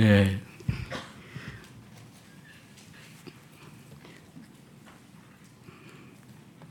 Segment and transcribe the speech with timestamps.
[0.00, 0.40] 네.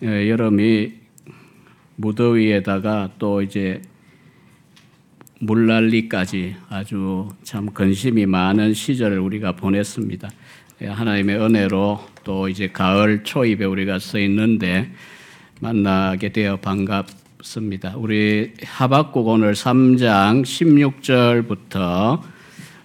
[0.02, 0.94] 예, 여름이
[1.98, 3.84] 무더위에다가 또 이제
[5.42, 10.28] 물난리까지 아주 참 근심이 많은 시절을 우리가 보냈습니다.
[10.82, 14.92] 예, 하나님의 은혜로 또 이제 가을 초입에 우리가 서 있는데
[15.62, 17.94] 만나게 되어 반갑습니다.
[17.98, 22.39] 우리 하박국 오늘 3장 16절부터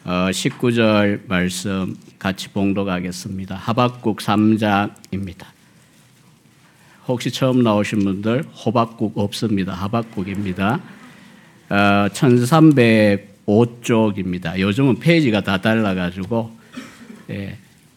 [0.05, 3.57] 19절 어, 말씀 같이 봉독하겠습니다.
[3.57, 5.47] 하박국 3장입니다.
[7.09, 9.73] 혹시 처음 나오신 분들 호박국 없습니다.
[9.73, 10.81] 하박국입니다.
[11.71, 14.59] 어, 1305쪽입니다.
[14.59, 16.65] 요즘은 페이지가 다 달라가지고
[17.31, 17.57] 예,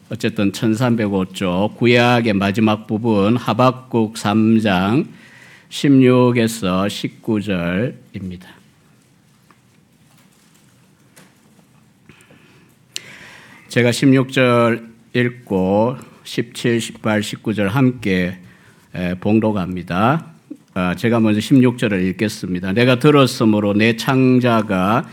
[0.09, 5.05] 어쨌든 1305쪽 구약의 마지막 부분 하박국 3장
[5.69, 6.87] 16에서
[7.21, 8.56] 19절입니다.
[13.77, 18.39] 제가 16절 읽고 17, 18, 19절 함께
[19.19, 20.31] 봉독합니다.
[20.73, 22.73] 아, 제가 먼저 16절을 읽겠습니다.
[22.73, 25.05] 내가 들었으므로 내 창자가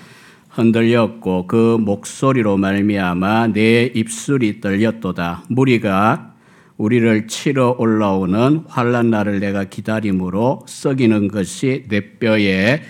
[0.49, 5.45] 흔들렸고 그 목소리로 말미암아 내 입술이 떨렸도다.
[5.51, 6.33] 무리가
[6.79, 12.81] 우리를 치러 올라오는 환란 날을 내가 기다림으로 썩이는 것이 내 뼈에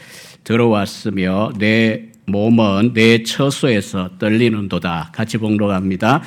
[0.44, 5.10] 들어왔으며 내 몸은 내 처소에서 떨리는도다.
[5.12, 6.22] 같이 봉독합니다.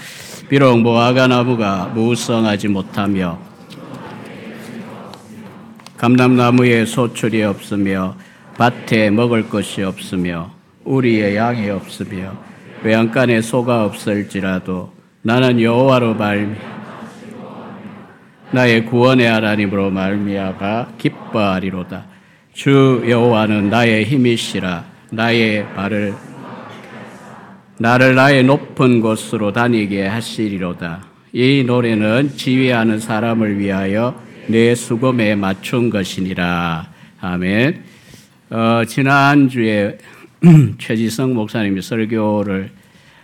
[0.50, 3.39] 비록 모아가 나무가 무성하지 못하며
[5.98, 8.16] 감람나무에 소출이 없으며
[8.58, 10.52] 밭에 먹을 것이 없으며
[10.84, 12.38] 우리의 양이 없으며
[12.84, 16.56] 외양간에 소가 없을지라도 나는 여호와로 말미
[18.52, 22.06] 나의 구원의 하나님으로 말미암아 기뻐하리로다.
[22.54, 26.13] 주 여호와는 나의 힘이시라 나의 발을
[27.80, 31.05] 나를 나의 높은 곳으로 다니게 하시리로다.
[31.31, 36.89] 이 노래는 지휘하는 사람을 위하여 내 수금에 맞춘 것이니라.
[37.21, 37.83] 아멘.
[38.49, 39.98] 어, 지난주에
[40.80, 42.71] 최지성 목사님이 설교를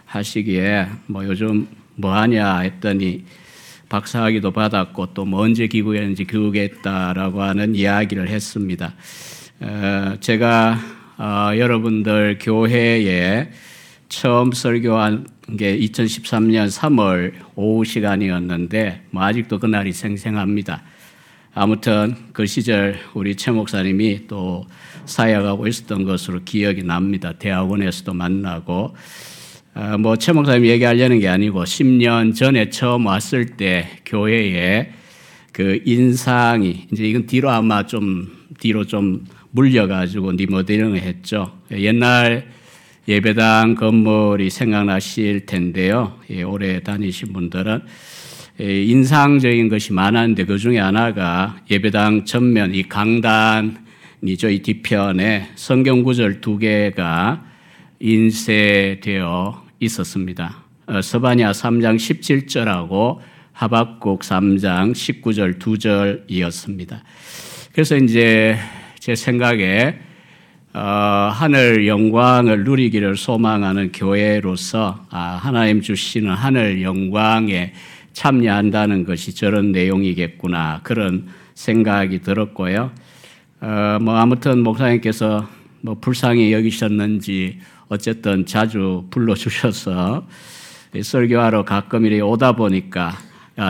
[0.06, 3.26] 하시기에 뭐 요즘 뭐 하냐 했더니
[3.90, 8.94] 박사학위도 받았고 또 뭐 언제 기국했는지 기국했다라고 하는 이야기를 했습니다.
[9.62, 10.78] 어, 제가
[11.24, 13.50] 어, 여러분들 교회에
[14.10, 15.26] 처음 설교한
[15.58, 20.84] 게 2013년 3월 오후 시간이었는데 뭐 아직도 그날이 생생합니다.
[21.54, 24.66] 아무튼 그 시절 우리 최 목사님이 또
[25.06, 27.32] 사역하고 있었던 것으로 기억이 납니다.
[27.40, 28.94] 대학원에서도 만나고
[29.76, 34.92] 어, 뭐최 목사님 얘기하려는 게 아니고 10년 전에 처음 왔을 때 교회에
[35.54, 38.30] 그 인상이 이제 이건 뒤로 아마 좀
[38.60, 39.24] 뒤로 좀
[39.54, 41.60] 물려가지고 리모델링을 했죠.
[41.72, 42.48] 옛날
[43.08, 46.20] 예배당 건물이 생각나실 텐데요.
[46.30, 47.82] 예, 오래 다니신 분들은
[48.60, 54.50] 인상적인 것이 많았는데 그 중에 하나가 예배당 전면 이 강단이죠.
[54.50, 57.46] 이 뒤편에 성경 구절 두 개가
[58.00, 60.64] 인쇄되어 있었습니다.
[60.88, 63.20] 어, 서바냐 3장 17절하고
[63.52, 67.04] 하박국 3장 19절 두 절이었습니다.
[67.72, 68.58] 그래서 이제
[69.04, 70.00] 제 생각에
[70.74, 77.74] 어, 하늘 영광을 누리기를 소망하는 교회로서 아, 하나님 주시는 하늘 영광에
[78.14, 82.92] 참여한다는 것이 저런 내용이겠구나 그런 생각이 들었고요.
[83.60, 85.50] 어, 뭐 아무튼 목사님께서
[85.82, 87.60] 뭐 불쌍히 여기셨는지
[87.90, 90.26] 어쨌든 자주 불러주셔서
[91.04, 93.18] 설교하러 가끔 이렇게 오다 보니까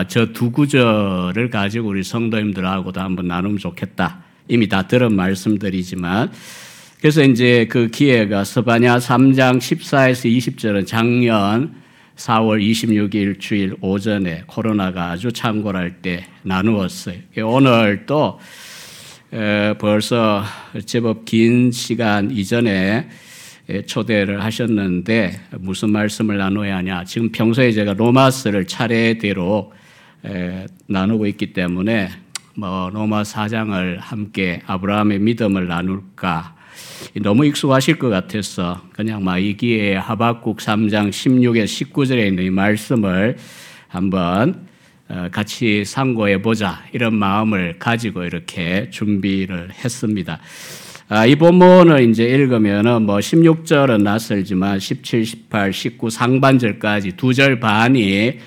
[0.06, 4.23] 저 두 구절을 가지고 우리 성도님들하고도 한번 나누면 좋겠다.
[4.48, 6.30] 이미 다 들은 말씀들이지만
[7.00, 11.74] 그래서 이제 그 기회가 서바냐 3장 14에서 20절은 작년
[12.16, 17.16] 4월 26일 주일 오전에 코로나가 아주 창궐할 때 나누었어요.
[17.44, 18.38] 오늘 또
[19.78, 20.44] 벌써
[20.86, 23.08] 제법 긴 시간 이전에
[23.86, 27.04] 초대를 하셨는데 무슨 말씀을 나눠야 하냐.
[27.04, 29.72] 지금 평소에 제가 로마스를 차례대로
[30.86, 32.10] 나누고 있기 때문에
[32.56, 36.54] 뭐 로마 4장을 함께 아브라함의 믿음을 나눌까
[37.22, 43.36] 너무 익숙하실 것 같아서 그냥 막이 기회에 하박국 3장 16에 19절에 있는 이 말씀을
[43.88, 44.68] 한번
[45.08, 50.38] 어, 같이 상고해 보자 이런 마음을 가지고 이렇게 준비를 했습니다.
[51.08, 58.38] 아, 이 본문을 이제 읽으면은 뭐 16절은 낯설지만 17, 18, 19 상반절까지 두 절 반이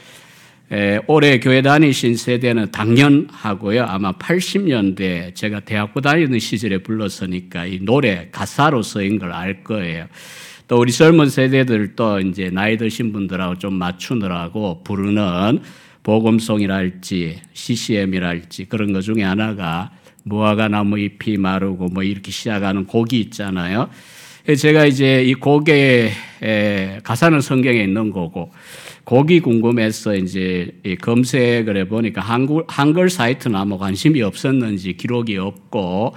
[0.71, 3.83] 에, 올해 교회 다니신 세대는 당연하고요.
[3.85, 10.07] 아마 80년대 제가 대학교 다니는 시절에 불렀으니까 이 노래 가사로 쓰인 걸 알 거예요.
[10.67, 15.61] 또 우리 젊은 세대들도 이제 나이 드신 분들하고 좀 맞추느라고 부르는
[16.03, 19.91] 보금송이랄지 CCM이랄지 그런 것 중에 하나가
[20.23, 23.89] 무화과 나무 잎이 마르고 뭐 이렇게 시작하는 곡이 있잖아요.
[24.57, 26.11] 제가 이제 이 곡의
[27.03, 28.51] 가사는 성경에 있는 거고
[29.07, 30.69] 곡이 궁금해서 이제
[31.01, 36.13] 검색을 해보니까 한글, 한글 사이트는 아무 관심이 없었는지 기록이 없고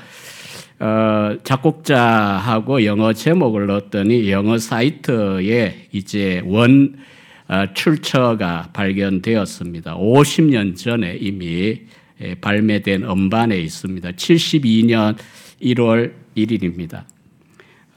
[0.81, 6.96] 어, 작곡자하고 영어 제목을 넣었더니 영어 사이트에 이제 원
[7.46, 9.96] 어, 출처가 발견되었습니다.
[9.96, 11.82] 50년 전에 이미
[12.40, 14.10] 발매된 음반에 있습니다.
[14.10, 15.16] 72년
[15.62, 17.04] 1월 1일입니다.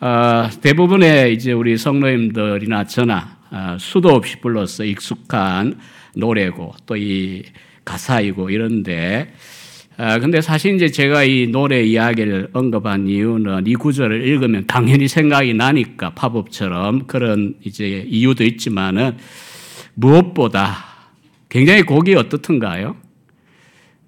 [0.02, 3.43] 어, 대부분의 이제 우리 성도님들이나 저나 어,
[3.80, 5.80] 수도 없이 불러서 익숙한
[6.16, 7.44] 노래고 또 이
[7.86, 9.34] 가사이고 이런데
[9.96, 15.54] 아, 근데 사실 이제 제가 이 노래 이야기를 언급한 이유는 이 구절을 읽으면 당연히 생각이
[15.54, 19.18] 나니까 팝업처럼 그런 이제 이유도 있지만은
[19.94, 20.78] 무엇보다
[21.48, 22.96] 굉장히 곡이 어떻든가요?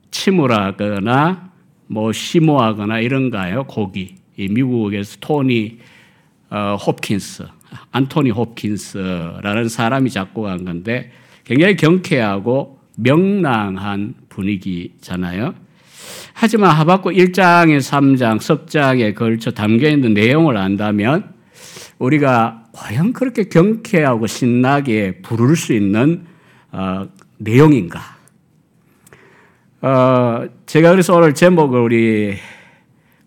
[0.09, 1.51] 침울하거나
[1.87, 3.65] 뭐 심오하거나 이런가요?
[3.65, 4.15] 곡이.
[4.37, 5.77] 이 미국에서 토니
[6.49, 7.43] 어, 홉킨스,
[7.91, 11.11] 안토니 홉킨스라는 사람이 작곡한 건데
[11.43, 15.53] 굉장히 경쾌하고 명랑한 분위기잖아요.
[16.33, 21.33] 하지만 하박국 1장에 3장, 석장에 걸쳐 담겨 있는 내용을 안다면
[21.97, 26.25] 우리가 과연 그렇게 경쾌하고 신나게 부를 수 있는
[26.71, 27.07] 어,
[27.37, 28.01] 내용인가?
[29.81, 32.35] 어, 제가 그래서 오늘 제목을 우리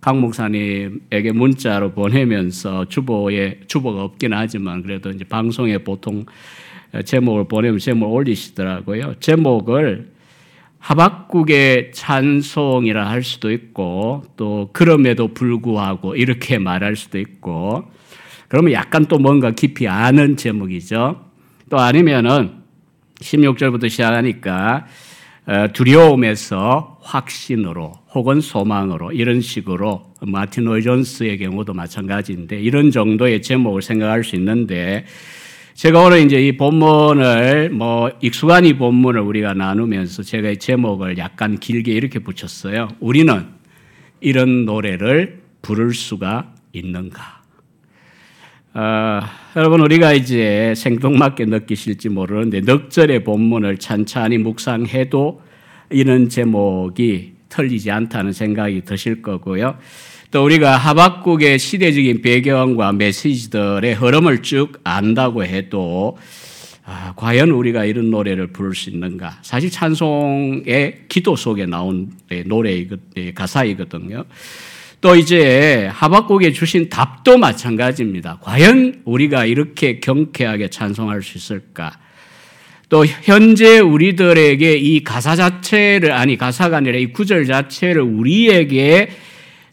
[0.01, 6.25] 강 목사님에게 문자로 보내면서 주보에 주보가 없긴 하지만 그래도 이제 방송에 보통
[7.05, 9.15] 제목을 보내면 제목을 올리시더라고요.
[9.21, 10.13] 제목을
[10.79, 17.85] 하박국의 찬송이라 할 수도 있고 또 그럼에도 불구하고 이렇게 말할 수도 있고
[18.47, 21.25] 그러면 약간 또 뭔가 깊이 아는 제목이죠.
[21.69, 22.53] 또 아니면은
[23.17, 25.08] 16절부터 시작하니까 어,
[25.73, 34.25] 두려움에서 확신으로 혹은 소망으로 이런 식으로 마틴 로이 존스의 경우도 마찬가지인데 이런 정도의 제목을 생각할
[34.25, 35.07] 수 있는데
[35.73, 41.59] 제가 오늘 이제 이 본문을 뭐 익숙한 이 본문을 우리가 나누면서 제가 이 제목을 약간
[41.59, 42.89] 길게 이렇게 붙였어요.
[43.01, 43.47] 우리는
[44.21, 47.38] 이런 노래를 부를 수가 있는가?
[48.75, 49.21] 어,
[49.57, 55.41] 여러분 우리가 이제 생뚱맞게 느끼실지 모르는데 넉절의 본문을 찬찬히 묵상해도
[55.91, 59.79] 이런 제목이 틀리지 않다는 생각이 드실 거고요.
[60.31, 66.19] 또 우리가 하박국의 시대적인 배경과 메시지들의 흐름을 쭉 안다고 해도
[66.85, 69.39] 아, 과연 우리가 이런 노래를 부를 수 있는가?
[69.43, 72.13] 사실 찬송의 기도 속에 나온
[72.47, 72.87] 노래
[73.35, 74.25] 가사이거든요.
[75.01, 78.39] 또 이제 하박국에 주신 답도 마찬가지입니다.
[78.43, 81.93] 과연 우리가 이렇게 경쾌하게 찬송할 수 있을까?
[82.89, 89.11] 또 현재 우리들에게 이 가사 자체를 아니 가사가 아니라 이 구절 자체를 우리에게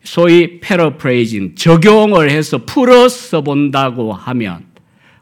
[0.03, 4.65] 소위 패러프레이징 적용을 해서 풀어서 본다고 하면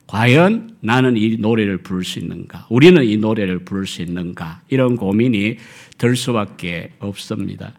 [0.08, 2.68] 과연 나는 이 노래를 부를 수 있는가?
[2.70, 4.62] 우리는 이 노래를 부를 수 있는가?
[4.70, 5.58] 이런 고민이
[5.98, 7.74] 들 수밖에 없습니다.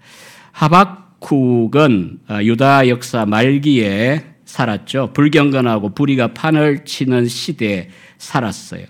[0.53, 5.13] 하박 국은 어, 유다 역사 말기에 살았죠.
[5.15, 7.89] 불경건하고 불의가 판을 치는 시대에
[8.19, 8.85] 살았어요.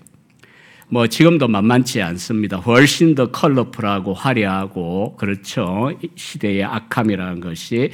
[0.89, 2.57] 뭐 지금도 만만치 않습니다.
[2.57, 5.91] 훨씬 더 컬러풀하고 화려하고 그렇죠.
[6.15, 7.91] 시대의 악함이라는 것이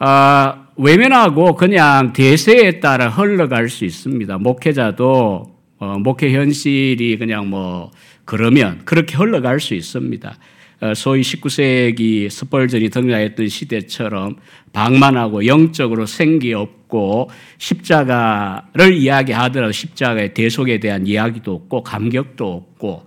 [0.00, 4.36] 아, 외면하고 그냥 대세에 따라 흘러갈 수 있습니다.
[4.38, 7.92] 목회자도 어, 목회 현실이 그냥 뭐
[8.24, 10.36] 그러면 그렇게 흘러갈 수 있습니다.
[10.80, 14.36] 어, 소위 19세기 스펄전이 등장했던 시대처럼
[14.72, 23.06] 방만하고 영적으로 생기 없고 십자가를 이야기하더라도 십자가의 대속에 대한 이야기도 없고 감격도 없고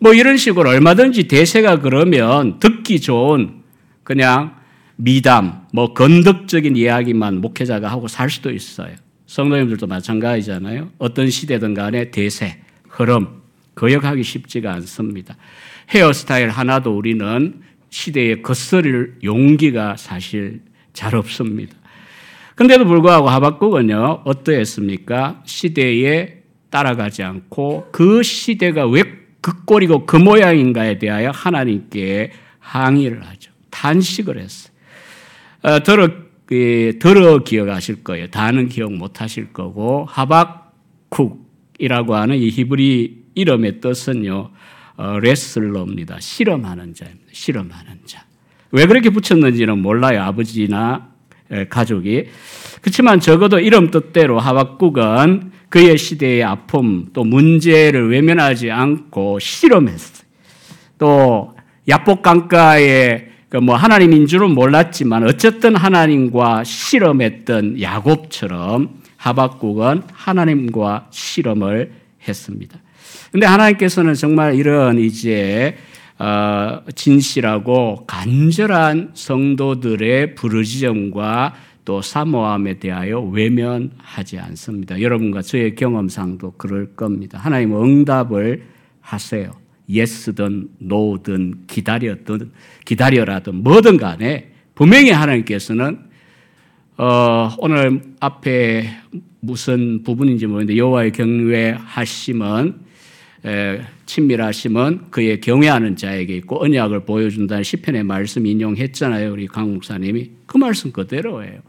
[0.00, 3.62] 뭐 이런 식으로 얼마든지 대세가 그러면 듣기 좋은
[4.04, 4.56] 그냥
[4.96, 8.94] 미담, 뭐 건덕적인 이야기만 목회자가 하고 살 수도 있어요.
[9.26, 10.90] 성도님들도 마찬가지잖아요.
[10.98, 12.58] 어떤 시대든 간에 대세,
[12.88, 13.37] 흐름,
[13.78, 15.36] 거역하기 쉽지가 않습니다.
[15.90, 20.60] 헤어스타일 하나도 우리는 시대에 거스릴 용기가 사실
[20.92, 21.74] 잘 없습니다.
[22.56, 25.42] 근데도 불구하고 하박국은요, 어떠했습니까?
[25.44, 33.52] 시대에 따라가지 않고 그 시대가 왜 그 꼴이고 그 모양인가에 대하여 하나님께 항의를 하죠.
[33.70, 34.72] 단식을 했어요.
[35.62, 36.08] 어, 들어,
[36.46, 38.28] 들어 기억하실 거예요.
[38.28, 44.50] 다는 기억 못 하실 거고, 하박국이라고 하는 이 히브리 이름의 뜻은요,
[44.96, 46.18] 어, 레슬러입니다.
[46.20, 47.24] 실험하는 자입니다.
[47.32, 48.24] 실험하는 자.
[48.72, 50.22] 왜 그렇게 붙였는지는 몰라요.
[50.22, 51.08] 아버지나
[51.70, 52.26] 가족이.
[52.82, 60.26] 그렇지만 적어도 이름 뜻대로 하박국은 그의 시대의 아픔 또 문제를 외면하지 않고 실험했어요.
[60.98, 61.54] 또
[61.88, 71.92] 야복 강가에 그뭐 하나님인 줄은 몰랐지만 어쨌든 하나님과 실험했던 야곱처럼 하박국은 하나님과 실험을
[72.26, 72.78] 했습니다.
[73.30, 75.76] 근데 하나님께서는 정말 이런 이제
[76.18, 81.54] 어, 진실하고 간절한 성도들의 부르짖음과
[81.84, 85.00] 또 사모함에 대하여 외면하지 않습니다.
[85.00, 87.38] 여러분과 저의 경험상도 그럴 겁니다.
[87.38, 88.64] 하나님 응답을
[89.00, 89.52] 하세요.
[89.88, 92.50] 예스든 노든 기다렸든
[92.84, 96.00] 기다려라든 뭐든 간에 분명히 하나님께서는
[96.98, 98.90] 어, 오늘 앞에
[99.40, 102.87] 무슨 부분인지 모르는데 여호와의 경외하심은 에,
[104.06, 109.32] 친밀하심은 그의 경외하는 자에게 있고 언약을 보여준다는 시편의 말씀 인용했잖아요.
[109.32, 111.60] 우리 강 목사님이 그 말씀 그대로예요.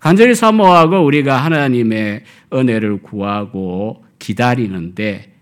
[0.00, 5.32] 간절히 사모하고 우리가 하나님의 은혜를 구하고 기다리는데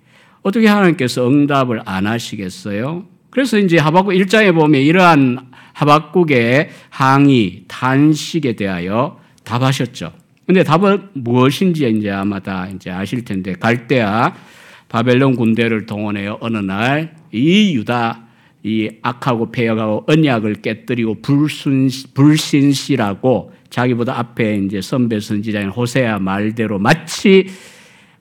[0.42, 3.06] 어떻게 하나님께서 응답을 안 하시겠어요?
[3.30, 10.12] 그래서 이제 하박국 1장에 보면 이러한 하박국의 항의, 단식에 대하여 답하셨죠.
[10.46, 14.34] 근데 답은 무엇인지 이제 아마 다 이제 아실 텐데 갈대아
[14.92, 16.36] 바벨론 군대를 동원해요.
[16.40, 18.20] 어느 날 이 유다
[18.62, 27.46] 이 악하고 폐역하고 언약을 깨뜨리고 불순 불신실하고 자기보다 앞에 이제 선배 선지자인 호세아 말대로 마치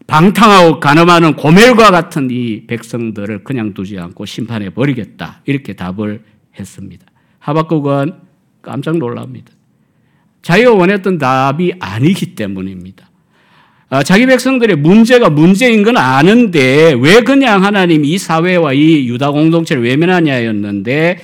[0.07, 5.41] 방탕하고 가늠하는 고멜과 같은 이 백성들을 그냥 두지 않고 심판해 버리겠다.
[5.45, 6.23] 이렇게 답을
[6.59, 7.05] 했습니다.
[7.37, 8.13] 하박국은
[8.63, 9.51] 깜짝 놀랍니다.
[10.41, 13.10] 자기가 원했던 답이 아니기 때문입니다.
[13.93, 19.83] 아, 자기 백성들의 문제가 문제인 건 아는데 왜 그냥 하나님이 이 사회와 이 유다 공동체를
[19.83, 21.19] 외면하냐였는데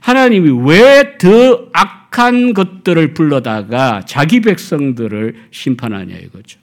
[0.00, 6.58] 하나님이 왜 더 악한 것들을 불러다가 자기 백성들을 심판하냐 이거죠.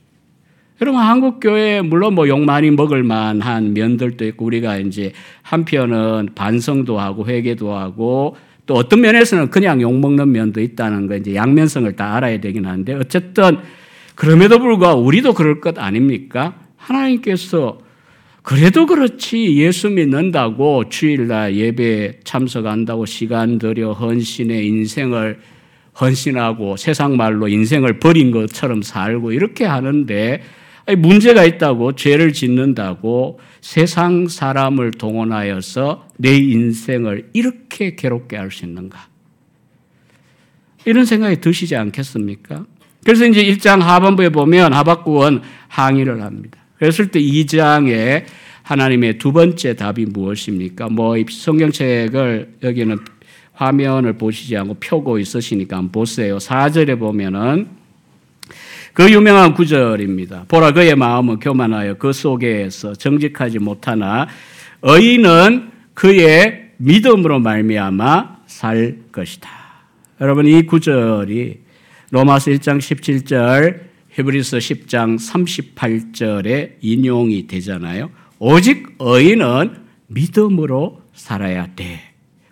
[0.81, 5.11] 여러분 한국 교회 물론 뭐 욕 많이 먹을 만한 면들도 있고 우리가 이제
[5.43, 11.35] 한편은 반성도 하고 회개도 하고 또 어떤 면에서는 그냥 욕 먹는 면도 있다는 거 이제
[11.35, 13.57] 양면성을 다 알아야 되긴 하는데 어쨌든
[14.15, 16.55] 그럼에도 불구하고 우리도 그럴 것 아닙니까?
[16.77, 17.79] 하나님께서
[18.41, 25.39] 그래도 그렇지 예수 믿는다고 주일날 예배 참석한다고 시간 들여 헌신의 인생을
[25.99, 30.41] 헌신하고 세상 말로 인생을 버린 것처럼 살고 이렇게 하는데
[30.97, 39.07] 문제가 있다고 죄를 짓는다고 세상 사람을 동원하여서 내 인생을 이렇게 괴롭게 할 수 있는가?
[40.85, 42.65] 이런 생각이 드시지 않겠습니까?
[43.03, 46.59] 그래서 이제 1장 하반부에 보면 하박국은 항의를 합니다.
[46.77, 48.25] 그랬을 때 2장에
[48.63, 50.89] 하나님의 두 번째 답이 무엇입니까?
[50.89, 52.99] 뭐 성경책을 여기는
[53.53, 56.37] 화면을 보시지 않고 펴고 있으시니까 한번 보세요.
[56.37, 57.67] 4절에 보면은
[58.93, 60.45] 그 유명한 구절입니다.
[60.47, 64.27] 보라 그의 마음은 교만하여 그 속에서 정직하지 못하나
[64.81, 69.49] 의인은 그의 믿음으로 말미암아 살 것이다.
[70.21, 71.62] 여러분 이 구절이
[72.13, 73.79] 로마서 1장 17절,
[74.11, 78.11] 히브리서 10장 38절에 인용이 되잖아요.
[78.37, 82.01] 오직 의인은 믿음으로 살아야 돼.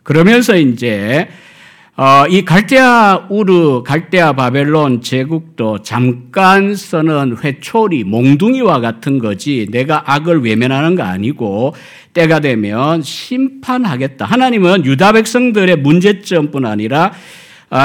[0.01, 1.27] 그러면서 이제
[1.95, 10.41] 어, 이 갈대아 우르, 갈대아 바벨론 제국도 잠깐 쓰는 회초리, 몽둥이와 같은 거지 내가 악을
[10.43, 11.75] 외면하는 거 아니고
[12.13, 14.25] 때가 되면 심판하겠다.
[14.25, 17.11] 하나님은 유다 백성들의 문제점뿐 아니라 아,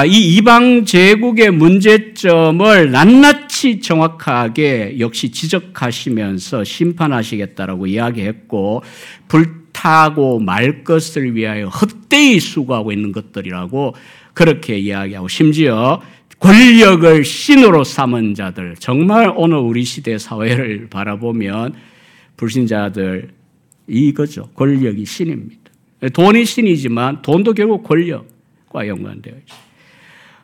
[0.09, 8.83] 이 이방 제국의 문제점을 낱낱이 정확하게 역시 지적하시면서 심판하시겠다라고 이야기했고
[9.29, 13.95] 불타고 말 것을 위하여 헛되이 수고하고 있는 것들이라고
[14.35, 16.03] 그렇게 이야기하고 심지어
[16.41, 21.75] 권력을 신으로 삼은 자들 정말 오늘 우리 시대 사회를 바라보면
[22.37, 23.31] 불신자들
[23.87, 25.71] 이거죠 권력이 신입니다.
[26.13, 29.66] 돈이 신이지만 돈도 결국 권력과 연관되어 있습니다.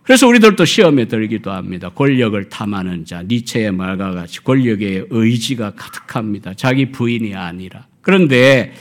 [0.03, 1.89] 그래서 우리들도 시험에 들기도 합니다.
[1.91, 6.55] 권력을 탐하는 자, 니체의 말과 같이 권력의 의지가 가득합니다.
[6.55, 7.87] 자기 부인이 아니라.
[8.01, 8.73] 그런데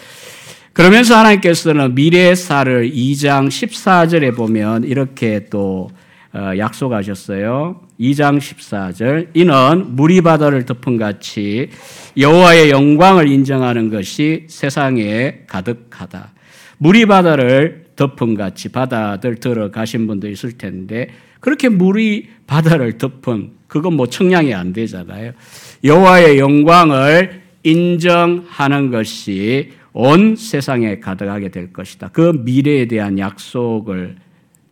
[0.74, 5.92] 그러면서 하나님께서는 미래의 쌀을 2장 14절에 보면 이렇게 또
[6.34, 7.82] 어, 약속하셨어요.
[8.00, 11.70] 2장 14절 이는 물이 바다를 덮은 같이
[12.18, 16.32] 여호와의 영광을 인정하는 것이 세상에 가득하다.
[16.78, 24.08] 물이 바다를 덮은 같이 바다들 들어가신 분도 있을 텐데 그렇게 물이 바다를 덮은 그건 뭐
[24.08, 25.32] 청량이 안 되잖아요.
[25.84, 32.10] 여호와의 영광을 인정하는 것이 온 세상에 가득하게 될 것이다.
[32.10, 34.16] 그 미래에 대한 약속을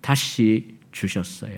[0.01, 1.53] 다시 주셨어요.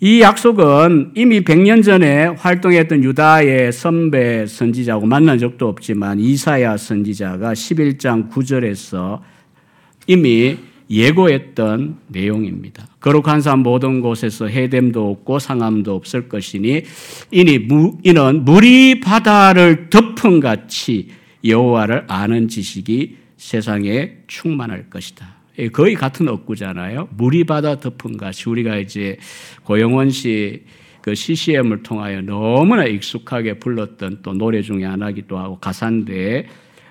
[0.00, 8.30] 이 약속은 이미 100년 전에 활동했던 유다의 선배 선지자하고 만난 적도 없지만 이사야 선지자가 11장
[8.30, 9.20] 9절에서
[10.08, 10.56] 이미
[10.90, 12.88] 예고했던 내용입니다.
[12.98, 16.82] 거룩한 산 모든 곳에서 해됨도 없고 상함도 없을 것이니
[17.30, 21.10] 이니 무, 이는 물이 바다를 덮은 같이
[21.44, 25.36] 여호와를 아는 지식이 세상에 충만할 것이다.
[25.60, 27.10] 예, 거의 같은 억구잖아요.
[27.16, 29.18] 물이 바다 덮은 같이 우리가 이제
[29.62, 30.64] 고영원 씨
[31.08, 36.46] 그 CCM을 통하여 너무나 익숙하게 불렀던 또 노래 중에 하나기도 하고 가사인데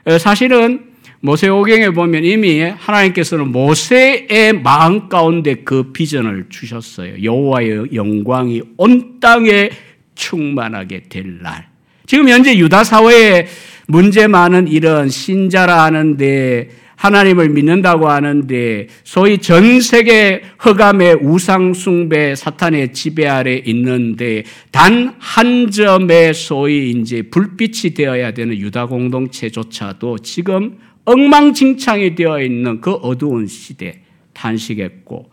[0.05, 0.93] 어, 사실은
[1.27, 7.21] 모세오경에 보면 이미 하나님께서는 모세의 마음 가운데 그 비전을 주셨어요.
[7.21, 9.69] 여호와의 영광이 온 땅에
[10.15, 11.67] 충만하게 될 날.
[12.05, 13.47] 지금 현재 유다 사회에
[13.87, 22.93] 문제 많은 이런 신자라 하는데 하나님을 믿는다고 하는데 소위 전 세계 허감의 우상 숭배 사탄의
[22.93, 32.15] 지배 아래 있는데 단 한 점의 소위 이제 불빛이 되어야 되는 유다 공동체조차도 지금 엉망진창이
[32.15, 34.01] 되어 있는 그 어두운 시대
[34.33, 35.31] 탄식했고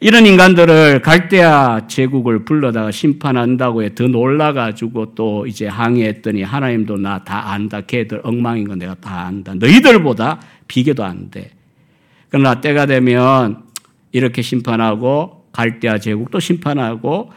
[0.00, 7.80] 이런 인간들을 갈대아 제국을 불러다가 심판한다고 해더 놀라가지고 또 이제 항의했더니 하나님도 나 다 안다.
[7.80, 9.54] 걔들 엉망인 거 내가 다 안다.
[9.54, 11.50] 너희들보다 비교도 안 돼.
[12.30, 13.64] 그러나 때가 되면
[14.12, 17.32] 이렇게 심판하고 갈대아 제국도 심판하고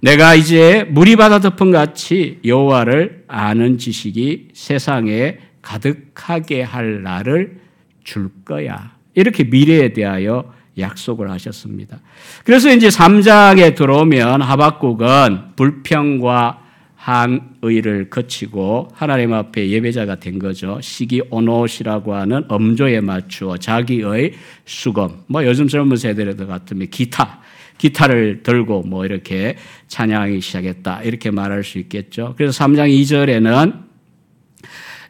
[0.00, 7.58] 내가 이제 물이 바다 덮은 같이 여호와를 아는 지식이 세상에 가득하게 할 날을
[8.04, 8.94] 줄 거야.
[9.14, 11.98] 이렇게 미래에 대하여 약속을 하셨습니다.
[12.44, 16.62] 그래서 이제 3장에 들어오면 하박국은 불평과
[16.94, 20.78] 한의를 거치고 하나님 앞에 예배자가 된 거죠.
[20.80, 27.40] 시기 오노시라고 하는 엄조에 맞추어 자기의 수검, 뭐 요즘 젊은 세대들 같으면 기타,
[27.78, 29.56] 기타를 들고 뭐 이렇게
[29.88, 31.02] 찬양하기 시작했다.
[31.02, 32.34] 이렇게 말할 수 있겠죠.
[32.36, 33.85] 그래서 3장 2절에는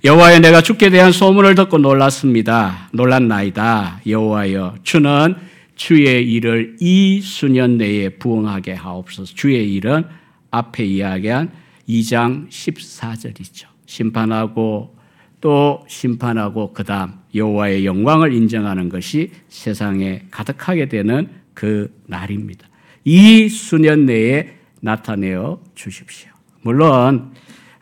[0.06, 2.90] 여호와여 내가 죽게 대한 소문을 듣고 놀랐습니다.
[2.92, 4.02] 놀랐나이다.
[4.06, 5.34] 여호와여 주는
[5.74, 9.34] 주의 일을 이 수년 내에 부응하게 하옵소서.
[9.34, 10.04] 주의 일은
[10.52, 11.50] 앞에 이야기한
[11.88, 13.66] 2장 14절이죠.
[13.86, 14.96] 심판하고
[15.40, 22.68] 또 심판하고 그다음 여호와의 영광을 인정하는 것이 세상에 가득하게 되는 그 날입니다.
[23.04, 26.30] 이 수년 내에 나타내어 주십시오.
[26.62, 27.32] 물론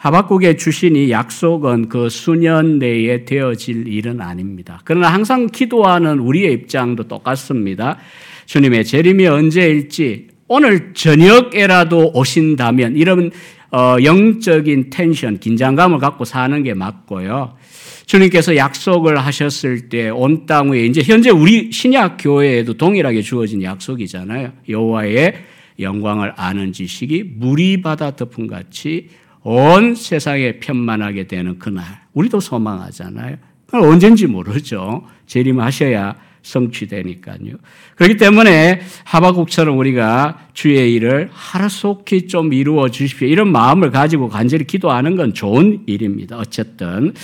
[0.05, 4.79] 하박국의 주신 이 약속은 그 수년 내에 되어질 일은 아닙니다.
[4.85, 7.97] 그러나 항상 기도하는 우리의 입장도 똑같습니다.
[8.45, 13.31] 주님의 재림이 언제일지 오늘 저녁에라도 오신다면 이런
[13.73, 17.57] 어, 영적인 텐션, 긴장감을 갖고 사는 게 맞고요.
[18.05, 24.53] 주님께서 약속을 하셨을 때 온 땅 위에 이제 현재 우리 신약 교회에도 동일하게 주어진 약속이잖아요.
[24.69, 25.33] 여호와의
[25.81, 29.09] 영광을 아는 지식이 물이 바다 덮은 같이
[29.44, 31.85] 온 세상에 편만하게 되는 그날.
[32.14, 33.37] 우리도 소망하잖아요.
[33.72, 35.04] 언젠지 모르죠.
[35.26, 37.57] 재림하셔야 성취되니까요.
[37.96, 43.26] 그렇기 때문에 하바국처럼 우리가 주의 일을 하루속히 좀 이루어 주십시오.
[43.28, 46.37] 이런 마음을 가지고 간절히 기도하는 건 좋은 일입니다.
[46.38, 47.14] 어쨌든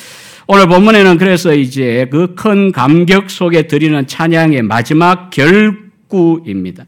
[0.47, 6.85] 오늘 본문에는 그래서 이제 그 큰 감격 속에 드리는 찬양의 마지막 결구입니다.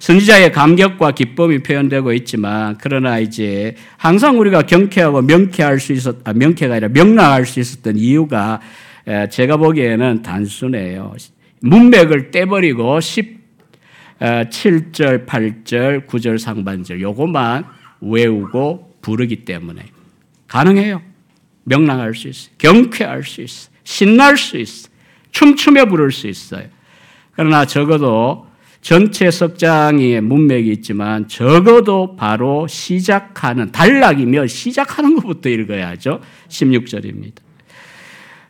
[0.00, 6.74] 선지자의 감격과 기쁨이 표현되고 있지만 그러나 이제 항상 우리가 경쾌하고 명쾌할 수 있었 아, 명쾌가
[6.74, 8.60] 아니라 명랑할 수 있었던 이유가
[9.30, 11.14] 제가 보기에는 단순해요.
[11.60, 13.46] 문맥을 떼버리고 17절,
[15.26, 17.66] 8절, 9절 상반절 요것만
[18.00, 19.84] 외우고 부르기 때문에
[20.48, 21.02] 가능해요.
[21.64, 22.54] 명랑할 수 있어요.
[22.56, 23.70] 경쾌할 수 있어요.
[23.84, 24.90] 신날 수 있어요.
[25.32, 26.64] 춤추며 부를 수 있어요.
[27.32, 28.49] 그러나 적어도
[28.80, 36.20] 전체 석장의 문맥이 있지만 적어도 바로 시작하는 단락이면 시작하는 것부터 읽어야죠.
[36.48, 37.50] 16절입니다.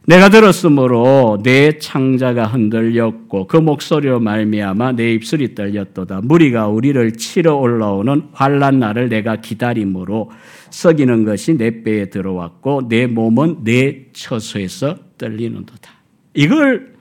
[0.06, 6.22] 내가 들었으므로 내 창자가 흔들렸고 그 목소리로 말미암아 내 입술이 떨렸도다.
[6.22, 10.30] 무리가 우리를 치러 올라오는 환란 날을 내가 기다림으로
[10.70, 15.92] 썩이는 것이 내 뼈에 들어왔고 내 몸은 내 처소에서 떨리는도다.
[16.34, 16.94] 이걸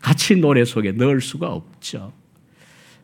[0.00, 2.12] 같이 노래 속에 넣을 수가 없죠.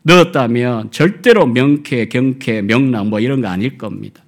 [0.05, 4.23] 넣었다면 절대로 명쾌, 경쾌, 명랑 뭐 이런 거 아닐 겁니다.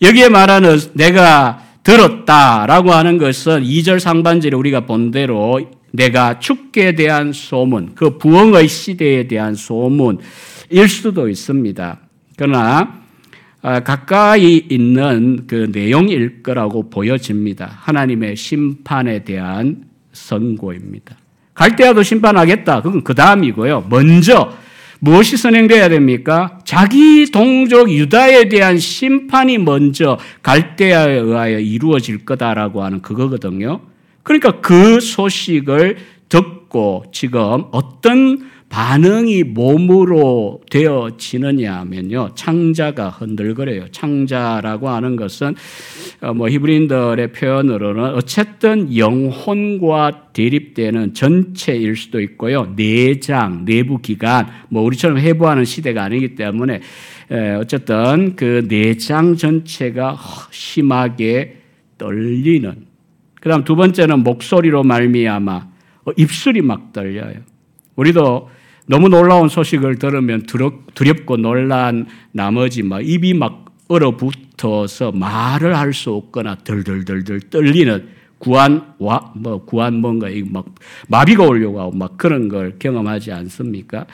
[0.00, 5.60] 여기에 말하는 내가 들었다라고 하는 것은 2절 상반절에 우리가 본 대로
[5.90, 11.98] 내가 축에 대한 소문, 그 부흥의 시대에 대한 소문일 수도 있습니다.
[12.36, 13.02] 그러나
[13.60, 17.70] 아, 가까이 있는 그 내용일 거라고 보여집니다.
[17.80, 21.16] 하나님의 심판에 대한 선고입니다.
[21.54, 22.82] 갈대아도 심판하겠다.
[22.82, 23.86] 그건 그 다음이고요.
[23.88, 24.52] 먼저
[25.04, 26.60] 무엇이 선행돼야 됩니까?
[26.64, 33.80] 자기 동족 유다에 대한 심판이 먼저 갈대아에 의하여 이루어질 거다라고 하는 그거거든요.
[34.22, 35.96] 그러니까 그 소식을
[36.28, 42.30] 듣고 지금 어떤 반응이 몸으로 되어지느냐 하면요.
[42.34, 43.88] 창자가 흔들거려요.
[43.88, 45.54] 창자라고 하는 것은
[46.22, 52.72] 어, 뭐 히브리인들의 표현으로는 어쨌든 영혼과 대립되는 전체일 수도 있고요.
[52.74, 56.80] 내장, 내부 기관, 뭐 우리처럼 해부하는 시대가 아니기 때문에
[57.60, 60.16] 어쨌든 그 내장 전체가
[60.50, 61.58] 심하게
[61.98, 62.86] 떨리는.
[63.38, 65.68] 그다음 두 번째는 목소리로 말미암아
[66.06, 67.34] 어, 입술이 막 떨려요.
[67.96, 68.48] 우리도
[68.92, 70.42] 너무 놀라운 소식을 들으면
[70.94, 79.32] 두렵고 놀란 나머지 막 입이 막 얼어붙어서 말을 할 수 없거나 덜덜덜덜 떨리는 구한 와
[79.34, 80.66] 뭐 구한 뭔가 막
[81.08, 84.04] 마비가 오려고 하고 막 그런 걸 경험하지 않습니까?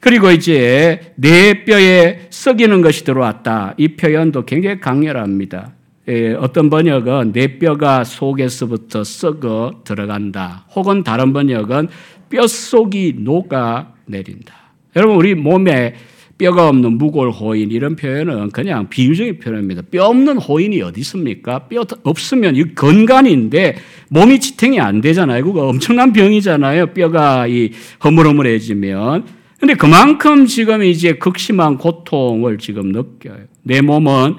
[0.00, 3.74] 그리고 이제 내 뼈에 썩이는 것이 들어왔다.
[3.76, 5.74] 이 표현도 굉장히 강렬합니다.
[6.08, 10.66] 예, 어떤 번역은 내 뼈가 속에서부터 썩어 들어간다.
[10.74, 11.86] 혹은 다른 번역은
[12.30, 14.54] 뼛속이 녹아 내린다.
[14.96, 15.94] 여러분 우리 몸에
[16.38, 19.82] 뼈가 없는 무골 호인 이런 표현은 그냥 비유적인 표현입니다.
[19.90, 21.66] 뼈 없는 호인이 어디 있습니까?
[21.66, 23.76] 뼈 없으면 이 건간인데
[24.10, 25.44] 몸이 지탱이 안 되잖아요.
[25.44, 26.94] 그거 엄청난 병이잖아요.
[26.94, 27.72] 뼈가 이
[28.04, 29.26] 허물허물해지면.
[29.58, 33.38] 근데 그만큼 지금 이제 극심한 고통을 지금 느껴요.
[33.64, 34.36] 내 몸은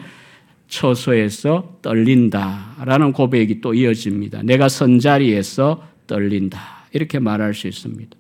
[0.69, 4.43] 처소에서 떨린다라는 고백이 또 이어집니다.
[4.43, 6.85] 내가 선 자리에서 떨린다.
[6.93, 8.18] 이렇게 말할 수 있습니다.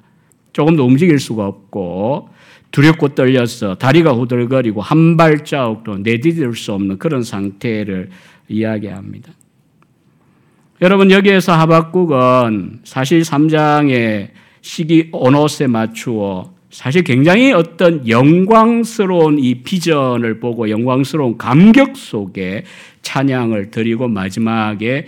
[0.59, 2.27] 조금도 움직일 수가 없고
[2.71, 8.09] 두렵고 떨려서 다리가 후들거리고 한 발자국도 내디딜 수 없는 그런 상태를
[8.49, 9.31] 이야기합니다.
[10.81, 20.69] 여러분 여기에서 하박국은 사실 3장의 시기 오노스에 맞추어 사실 굉장히 어떤 영광스러운 이 비전을 보고
[20.69, 22.65] 영광스러운 감격 속에
[23.01, 25.07] 찬양을 드리고 마지막에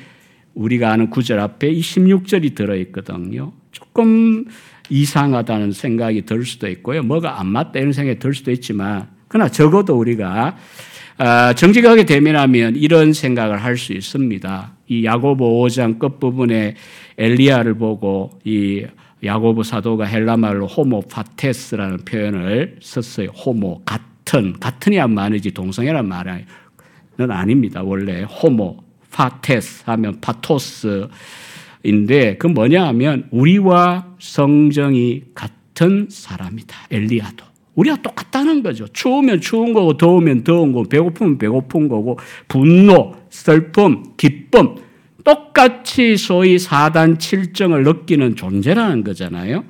[0.55, 3.51] 우리가 아는 구절 앞에 이 16절이 들어있거든요.
[3.71, 4.45] 조금
[4.91, 7.01] 이상하다는 생각이 들 수도 있고요.
[7.01, 10.57] 뭐가 안 맞다 이런 생각이 들 수도 있지만 그러나 적어도 우리가
[11.17, 14.73] 아, 정직하게 대면하면 이런 생각을 할 수 있습니다.
[14.87, 16.75] 이 야고보 5장 끝부분에
[17.17, 18.85] 엘리야를 보고 이
[19.23, 23.27] 야고보 사도가 헬라 말로 ὁμοιοπαθής라는 표현을 썼어요.
[23.29, 26.45] ὅμοιο 같은 같은이란 말이지 동성애란 말은
[27.29, 27.81] 아닙니다.
[27.83, 31.07] 원래 ὁμοιοπαθής 하면 파토스
[31.83, 36.75] 인데 그 뭐냐 하면 우리와 성정이 같은 사람이다.
[36.91, 37.45] 엘리야도.
[37.75, 38.85] 우리가 똑같다는 거죠.
[38.91, 44.75] 추우면 추운 거고 더우면 더운 거고 배고프면 배고픈 거고 분노, 슬픔, 기쁨
[45.23, 49.63] 똑같이 소위 사단 칠정을 느끼는 존재라는 거잖아요.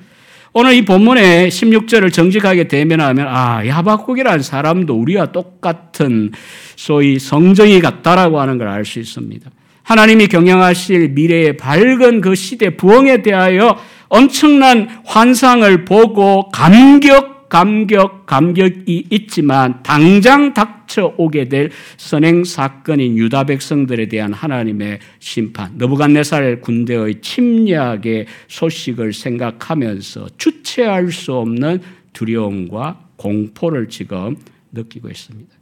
[0.54, 6.30] 오늘 이 본문의 16절을 정직하게 대면하면 아, 야박국이라는 사람도 우리와 똑같은
[6.76, 9.50] 소위 성정이 같다라고 하는 걸 알 수 있습니다.
[9.82, 19.82] 하나님이 경영하실 미래의 밝은 그 시대 부흥에 대하여 엄청난 환상을 보고 감격, 감격, 감격이 있지만
[19.82, 30.28] 당장 닥쳐오게 될 선행 사건인 유다 백성들에 대한 하나님의 심판, 너부갓네살 군대의 침략의 소식을 생각하면서
[30.38, 31.80] 주체할 수 없는
[32.12, 34.36] 두려움과 공포를 지금
[34.72, 35.61] 느끼고 있습니다.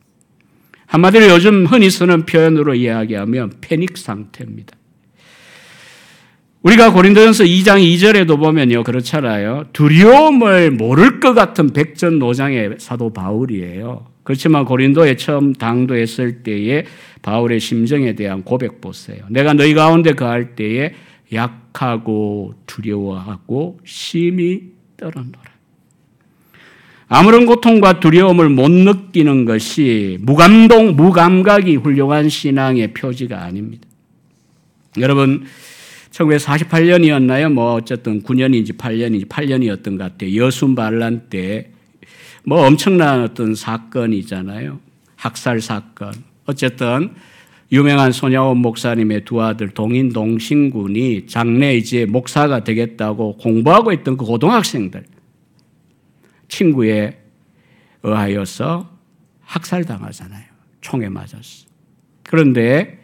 [0.91, 4.77] 한마디로 요즘 흔히 쓰는 표현으로 이야기하면 패닉 상태입니다.
[6.63, 8.83] 우리가 고린도전서 2장 2절에도 보면요.
[8.83, 9.67] 그렇잖아요.
[9.73, 14.07] 두려움을 모를 것 같은 백전노장의 사도 바울이에요.
[14.25, 16.85] 그렇지만 고린도에 처음 당도했을 때에
[17.23, 19.21] 바울의 심정에 대한 고백 보세요.
[19.31, 20.95] 내가 너희 가운데 거할 때에
[21.33, 25.50] 약하고 두려워하고 심히 떨어노라.
[27.13, 33.89] 아무런 고통과 두려움을 못 느끼는 것이 무감동, 무감각이 훌륭한 신앙의 표지가 아닙니다.
[34.97, 35.43] 여러분,
[36.13, 37.53] 1948년이었나요?
[37.53, 40.37] 뭐, 어쨌든 9년인지 8년인지 8년이었던 것 같아요.
[40.37, 41.73] 여순 반란 때,
[42.45, 44.79] 뭐 엄청난 어떤 사건이잖아요.
[45.17, 46.15] 학살 사건.
[46.47, 47.11] 어쨌든,
[47.73, 55.03] 유명한 손야원 목사님의 두 아들 동인 동신군이 장래 이제 목사가 되겠다고 공부하고 있던 그 고등학생들,
[56.51, 57.19] 친구에
[58.03, 58.91] 의하여서
[59.43, 60.45] 학살당하잖아요.
[60.81, 61.67] 총에 맞았어.
[62.25, 62.99] 그런데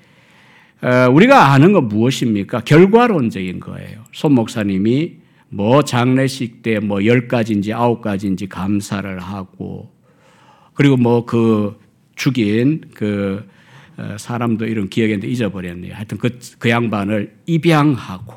[0.83, 2.61] 어, 우리가 아는 건 무엇입니까?
[2.61, 4.05] 결과론적인 거예요.
[4.13, 5.17] 손 목사님이
[5.49, 9.93] 뭐 장례식 때 뭐 열 가지인지 아홉 가지인지 감사를 하고
[10.75, 11.79] 그리고 뭐 그
[12.15, 13.47] 죽인 그
[13.97, 15.95] 어, 사람도 이런 기억인데 잊어버렸네요.
[15.95, 18.35] 하여튼 그, 그 양반을 입양하고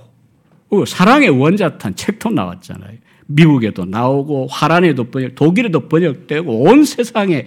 [0.87, 2.97] 사랑의 원자탄 책도 나왔잖아요.
[3.31, 7.45] 미국에도 나오고 화란에도 번역, 독일에도 번역되고 온 세상에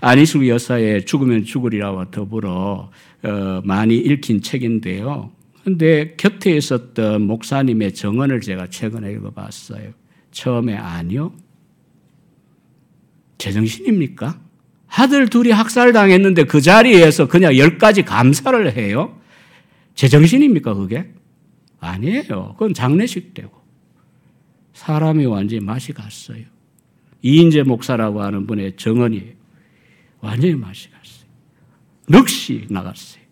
[0.00, 2.90] 안희숙 여사의 죽으면 죽으리라와 더불어
[3.22, 5.30] 어, 많이 읽힌 책인데요.
[5.62, 9.90] 근데 곁에 있었던 목사님의 정언을 제가 최근에 읽어봤어요.
[10.32, 11.32] 처음에 아니요.
[13.38, 14.40] 제정신입니까?
[14.88, 19.16] 아들 둘이 학살당했는데 그 자리에서 그냥 열 가지 감사를 해요?
[19.94, 21.06] 제정신입니까, 그게?
[21.78, 22.54] 아니에요.
[22.54, 23.59] 그건 장례식 때고.
[24.80, 26.42] 사람이 완전히 맛이 갔어요.
[27.20, 29.34] 이인재 목사라고 하는 분의 정언이에요.
[30.20, 31.28] 완전히 맛이 갔어요.
[32.08, 33.22] 넋이 나갔어요.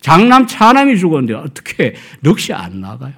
[0.00, 3.14] 장남 차남이 죽었는데 어떻게 넋이 안 나가요?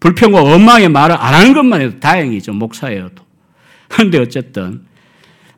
[0.00, 2.52] 불평과 원망의 말을 안 하는 것만 해도 다행이죠.
[2.54, 3.24] 목사여도.
[3.88, 4.84] 그런데 어쨌든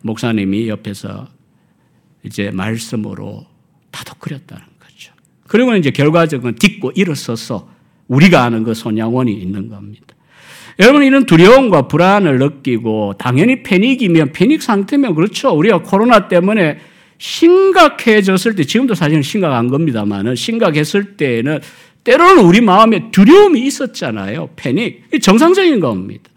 [0.02, 1.26] 목사님이 옆에서
[2.22, 3.46] 이제 말씀으로
[3.90, 5.14] 다독거렸다는 거죠.
[5.48, 7.70] 그리고 이제 결과적으로 딛고 일어서서
[8.08, 10.09] 우리가 아는 그 손양원이 있는 겁니다.
[10.80, 15.50] 여러분 이런 두려움과 불안을 느끼고 당연히 패닉이면 패닉 상태면 그렇죠.
[15.50, 16.78] 우리가 코로나 때문에
[17.18, 21.60] 심각해졌을 때 지금도 사실은 심각한 겁니다만은 심각했을 때는
[22.02, 24.50] 때로는 우리 마음에 두려움이 있었잖아요.
[24.56, 25.20] 패닉.
[25.20, 26.30] 정상적인 겁니다.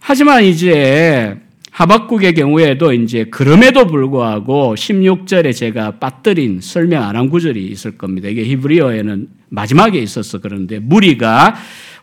[0.00, 1.36] 하지만 이제
[1.70, 8.28] 하박국의 경우에도 이제 그럼에도 불구하고 16절에 제가 빠뜨린 설명 안 한 구절이 있을 겁니다.
[8.28, 11.54] 이게 히브리어에는 마지막에 있어서 그런데 무리가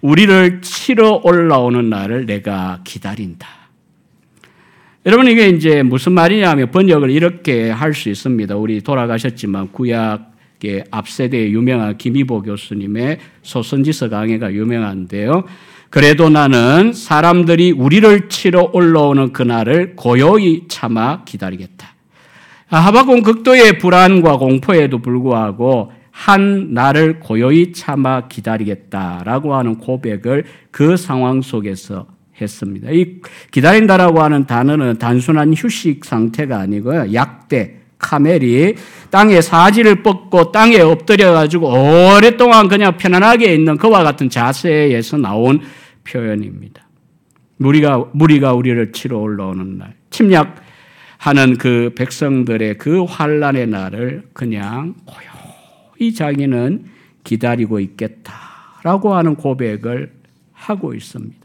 [0.01, 3.47] 우리를 치러 올라오는 날을 내가 기다린다.
[5.05, 8.55] 여러분 이게 이제 무슨 말이냐면 번역을 이렇게 할 수 있습니다.
[8.55, 15.43] 우리 돌아가셨지만 구약의 앞세대의 유명한 김희보 교수님의 소선지서 강해가 유명한데요.
[15.89, 21.95] 그래도 나는 사람들이 우리를 치러 올라오는 그날을 고요히 참아 기다리겠다.
[22.67, 32.05] 하박국 극도의 불안과 공포에도 불구하고 한 나를 고요히 참아 기다리겠다라고 하는 고백을 그 상황 속에서
[32.39, 32.91] 했습니다.
[32.91, 37.11] 이 기다린다라고 하는 단어는 단순한 휴식 상태가 아니고요.
[37.15, 38.75] 약대, 카멜이
[39.09, 45.59] 땅에 사지를 뻗고 땅에 엎드려 가지고 오랫동안 그냥 편안하게 있는 그와 같은 자세에서 나온
[46.03, 46.87] 표현입니다.
[47.57, 55.30] 무리가, 무리가 우리를 치러 올라오는 날, 침략하는 그 백성들의 그 환란의 날을 그냥 고요
[56.01, 56.85] 히 자기는
[57.23, 60.11] 기다리고 있겠다라고 하는 고백을
[60.51, 61.37] 하고 있습니다.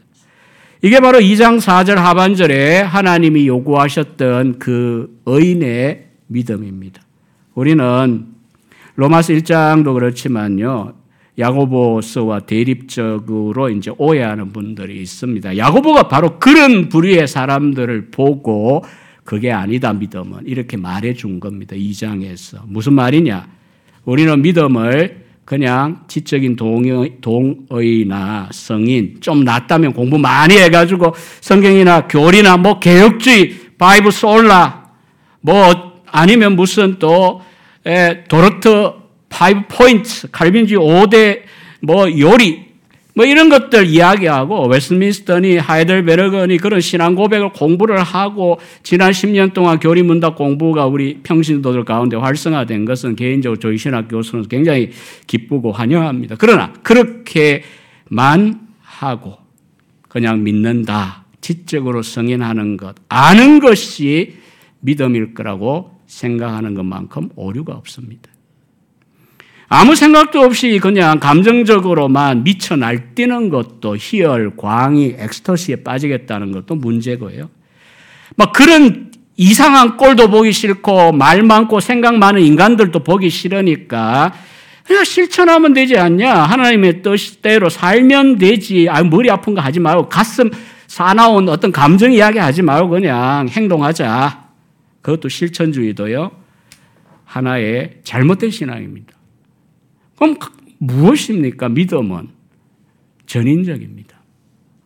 [0.81, 7.03] 이게 바로 2장 4절 하반절에 하나님이 요구하셨던 그 의인의 믿음입니다.
[7.53, 8.25] 우리는
[8.95, 10.93] 로마서 1장도 그렇지만요.
[11.37, 15.55] 야고보서와 대립적으로 이제 오해하는 분들이 있습니다.
[15.57, 18.83] 야고보가 바로 그런 부류의 사람들을 보고
[19.23, 21.75] 그게 아니다 믿음은 이렇게 말해 준 겁니다.
[21.75, 22.61] 2장에서.
[22.65, 23.56] 무슨 말이냐?
[24.07, 32.79] 우리는 믿음을 그냥 지적인 동의, 동의나 성인 좀 낫다면 공부 많이 해가지고 성경이나 교리나 뭐
[32.79, 34.91] 개혁주의 five sola
[35.41, 37.41] 뭐 아니면 무슨 또
[37.85, 38.95] 에, 도르트 5
[39.67, 41.41] 포인트, 칼빈주의 5대
[41.81, 42.66] 뭐 요리
[43.17, 50.03] 뭐 이런 것들 이야기하고 웨스트민스터니 하이델베르크니 그런 신앙 고백을 공부를 하고 지난 10년 동안 교리
[50.03, 54.91] 문답 공부가 우리 평신도들 가운데 활성화된 것은 개인적으로 저희 신학 교수는 굉장히
[55.25, 56.35] 기쁘고 환영합니다.
[56.37, 59.37] 그러나 그렇게만 하고
[60.09, 61.25] 그냥 믿는다.
[61.41, 64.35] 지적으로 승인하는 것, 아는 것이
[64.81, 68.36] 믿음일 거라고 생각하는 것만큼 오류가 없습니다.
[69.69, 77.49] 아무 생각도 없이 그냥 감정적으로만 미쳐 날뛰는 것도 희열, 광이, 엑스터시에 빠지겠다는 것도 문제고요.
[78.37, 84.33] 막 그런 이상한 꼴도 보기 싫고 말 많고 생각 많은 인간들도 보기 싫으니까
[84.85, 86.33] 그냥 실천하면 되지 않냐?
[86.33, 88.87] 하나님의 뜻대로 살면 되지.
[88.89, 90.49] 아, 머리 아픈 거 하지 말고 가슴
[90.87, 94.47] 사나운 어떤 감정 이야기 하지 말고 그냥 행동하자.
[95.01, 96.31] 그것도 실천주의도요.
[97.25, 99.16] 하나의 잘못된 신앙입니다.
[100.17, 100.35] 그럼
[100.79, 101.69] 무엇입니까?
[101.69, 102.29] 믿음은
[103.25, 104.17] 전인적입니다.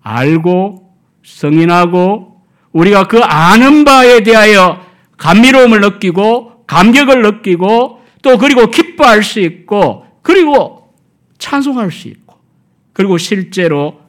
[0.01, 2.41] 알고 성인하고
[2.71, 4.81] 우리가 그 아는 바에 대하여
[5.17, 10.93] 감미로움을 느끼고 감격을 느끼고 또 그리고 기뻐할 수 있고 그리고
[11.37, 12.35] 찬송할 수 있고
[12.93, 13.99] 그리고 실제로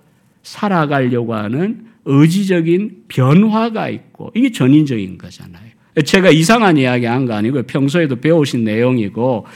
[0.43, 5.73] 살아가려고 하는 의지적인 변화가 있고 이게 전인적인 거잖아요.
[6.05, 9.47] 제가 이상한 이야기 한 거 아니고 평소에도 배우신 내용이고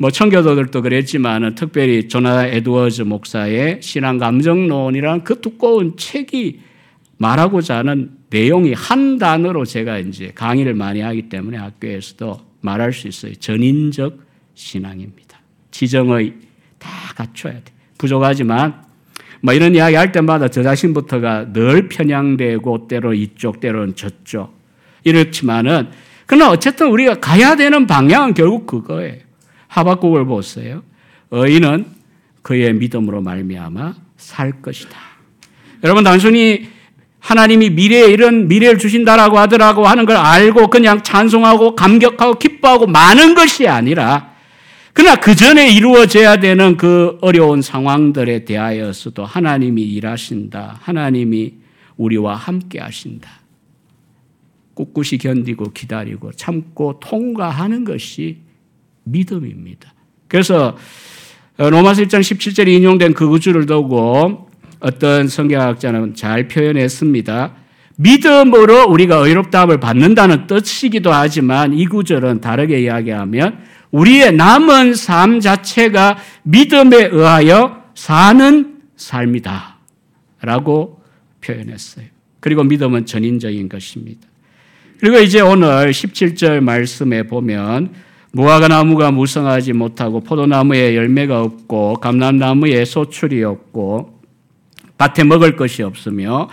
[0.00, 6.60] 뭐 청교도들도 그랬지만 특별히 조나 에드워즈 목사의 신앙 감정론이라는 그 두꺼운 책이
[7.16, 13.34] 말하고자 하는 내용이 한 단어로 제가 이제 강의를 많이 하기 때문에 학교에서도 말할 수 있어요.
[13.34, 14.20] 전인적
[14.54, 15.40] 신앙입니다.
[15.72, 16.34] 지정의
[16.78, 17.64] 다 갖춰야 돼.
[17.98, 18.82] 부족하지만
[19.40, 24.56] 뭐 이런 이야기 할 때마다 저 자신부터가 늘 편향되고 때로 이쪽 때로는 저쪽
[25.02, 25.88] 이렇지만은
[26.26, 29.27] 그러나 어쨌든 우리가 가야 되는 방향은 결국 그거예요.
[29.68, 30.82] 하박국을 보세요.
[31.30, 31.86] 의인은
[32.42, 34.98] 그의 믿음으로 말미암아 살 것이다.
[35.84, 36.68] 여러분 단순히
[37.20, 43.68] 하나님이 미래에 이런 미래를 주신다라고 하더라고 하는 걸 알고 그냥 찬송하고 감격하고 기뻐하고 많은 것이
[43.68, 44.34] 아니라
[44.92, 50.78] 그러나 그 전에 이루어져야 되는 그 어려운 상황들에 대하여서도 하나님이 일하신다.
[50.82, 51.54] 하나님이
[51.96, 53.30] 우리와 함께 하신다.
[54.74, 58.38] 꿋꿋이 견디고 기다리고 참고 통과하는 것이
[59.10, 59.94] 믿음입니다.
[60.28, 60.76] 그래서
[61.56, 64.48] 로마서 1장 17절에 인용된 그 구주를 두고
[64.80, 67.54] 어떤 성경학자는 잘 표현했습니다.
[67.96, 73.58] 믿음으로 우리가 의롭다함을 받는다는 뜻이기도 하지만 이 구절은 다르게 이야기하면
[73.90, 79.78] 우리의 남은 삶 자체가 믿음에 의하여 사는 삶이다.
[80.42, 81.02] 라고
[81.40, 82.06] 표현했어요.
[82.38, 84.28] 그리고 믿음은 전인적인 것입니다.
[85.00, 87.92] 그리고 이제 오늘 17절 말씀에 보면
[88.32, 94.20] 무화과 나무가 무성하지 못하고 포도나무에 열매가 없고 감람나무에 소출이 없고
[94.98, 96.48] 밭에 먹을 것이 없으며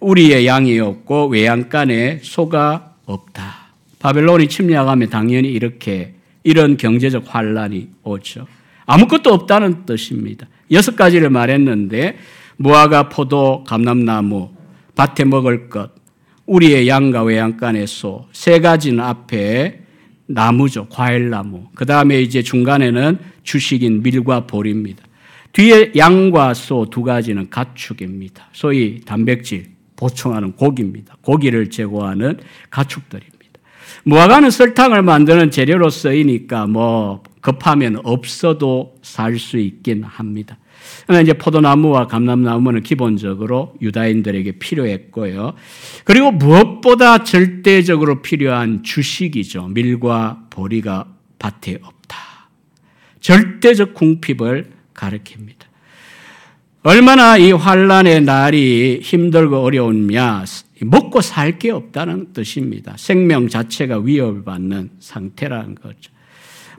[0.00, 3.68] 우리의 양이 없고 외양간에 소가 없다.
[3.98, 6.14] 바벨론이 침략하면 당연히 이렇게
[6.44, 8.46] 이런 경제적 환란이 오죠.
[8.86, 10.46] 아무것도 없다는 뜻입니다.
[10.70, 12.16] 여섯 가지를 말했는데
[12.56, 14.50] 무화과, 포도, 감람나무,
[14.94, 15.90] 밭에 먹을 것,
[16.46, 19.80] 우리의 양과 외양간의 소, 세 가지는 앞에
[20.28, 20.86] 나무죠.
[20.88, 21.68] 과일나무.
[21.74, 25.02] 그 다음에 이제 중간에는 주식인 밀과 볼입니다.
[25.52, 28.48] 뒤에 양과 소 두 가지는 가축입니다.
[28.52, 31.16] 소위 단백질 보충하는 고기입니다.
[31.22, 32.38] 고기를 제공하는
[32.70, 33.36] 가축들입니다.
[34.04, 40.58] 무화과는 설탕을 만드는 재료로 쓰이니까 뭐 급하면 없어도 살 수 있긴 합니다.
[41.06, 45.54] 그러나 이제 포도나무와 감람나무는 기본적으로 유다인들에게 필요했고요.
[46.04, 49.68] 그리고 무엇보다 절대적으로 필요한 주식이죠.
[49.68, 51.06] 밀과 보리가
[51.38, 52.18] 밭에 없다.
[53.20, 55.68] 절대적 궁핍을 가리킵니다.
[56.82, 60.44] 얼마나 이 환란의 날이 힘들고 어려우냐
[60.82, 62.94] 먹고 살 게 없다는 뜻입니다.
[62.96, 66.12] 생명 자체가 위협을 받는 상태라는 거죠.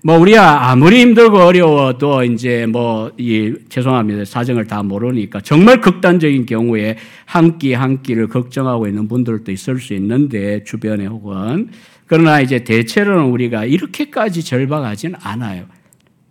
[0.03, 6.97] 뭐 우리가 아무리 힘들고 어려워도 이제 뭐 이 죄송합니다 사정을 다 모르니까 정말 극단적인 경우에
[7.25, 11.69] 한 끼한 끼를 걱정하고 있는 분들도 있을 수 있는데 주변에 혹은
[12.05, 15.65] 그러나 이제 대체로는 우리가 이렇게까지 절박하지는 않아요.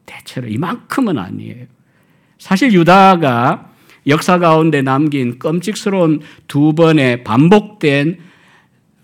[0.07, 1.67] 대체로 이만큼은 아니에요.
[2.39, 3.71] 사실 유다가
[4.07, 8.19] 역사 가운데 남긴 끔찍스러운 두 번의 반복된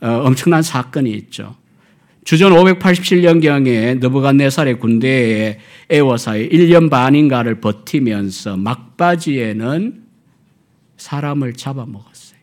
[0.00, 1.54] 어, 엄청난 사건이 있죠.
[2.24, 5.58] 주전 587년경에 느부갓네살의 군대에
[5.90, 10.02] 에워사에 1년 반인가를 버티면서 막바지에는
[10.96, 12.38] 사람을 잡아먹었어요.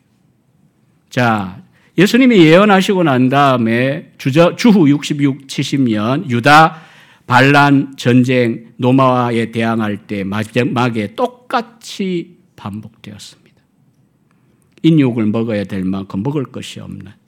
[1.10, 1.64] 자,
[1.98, 6.78] 예수님이 예언하시고 난 다음에 주저, 주후 66, 70년 유다
[7.26, 13.42] 반란 전쟁 노마와에 대항할 때 마지막에 똑같이 반복되었습니다.
[14.84, 17.21] 인육을 먹어야 될 만큼 먹을 것이 없는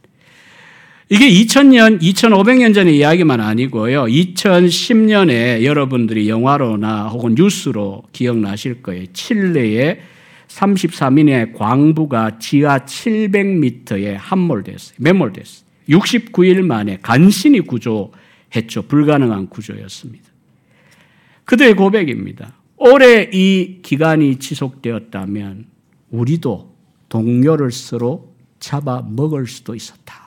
[1.10, 4.06] 이게 2000년, 2500년 전의 이야기만 아니고요.
[4.06, 9.06] 2010년에 여러분들이 영화로나 혹은 뉴스로 기억나실 거예요.
[9.12, 10.00] 칠레의
[10.48, 14.96] 33인의 광부가 지하 700m에 함몰됐어요.
[15.00, 15.64] 매몰됐어요.
[15.90, 18.84] 69일 만에 간신히 구조했죠.
[18.88, 20.24] 불가능한 구조였습니다.
[21.46, 22.54] 그들의 고백입니다.
[22.78, 25.66] 오래 이 기간이 지속되었다면
[26.12, 26.74] 우리도
[27.10, 30.23] 동료를 서로 잡아 먹을 수도 있었다.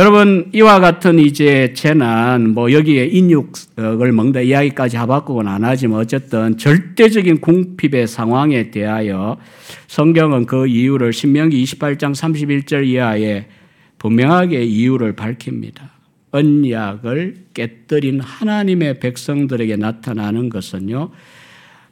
[0.00, 7.42] 여러분 이와 같은 이제 재난 뭐 여기에 인육을 먹는다 이야기까지 하바꾸고는 안 하지만 어쨌든 절대적인
[7.42, 9.36] 궁핍의 상황에 대하여
[9.88, 13.48] 성경은 그 이유를 신명기 28장 31절 이하에
[13.98, 15.90] 분명하게 이유를 밝힙니다.
[16.30, 21.10] 언약을 깨뜨린 하나님의 백성들에게 나타나는 것은요.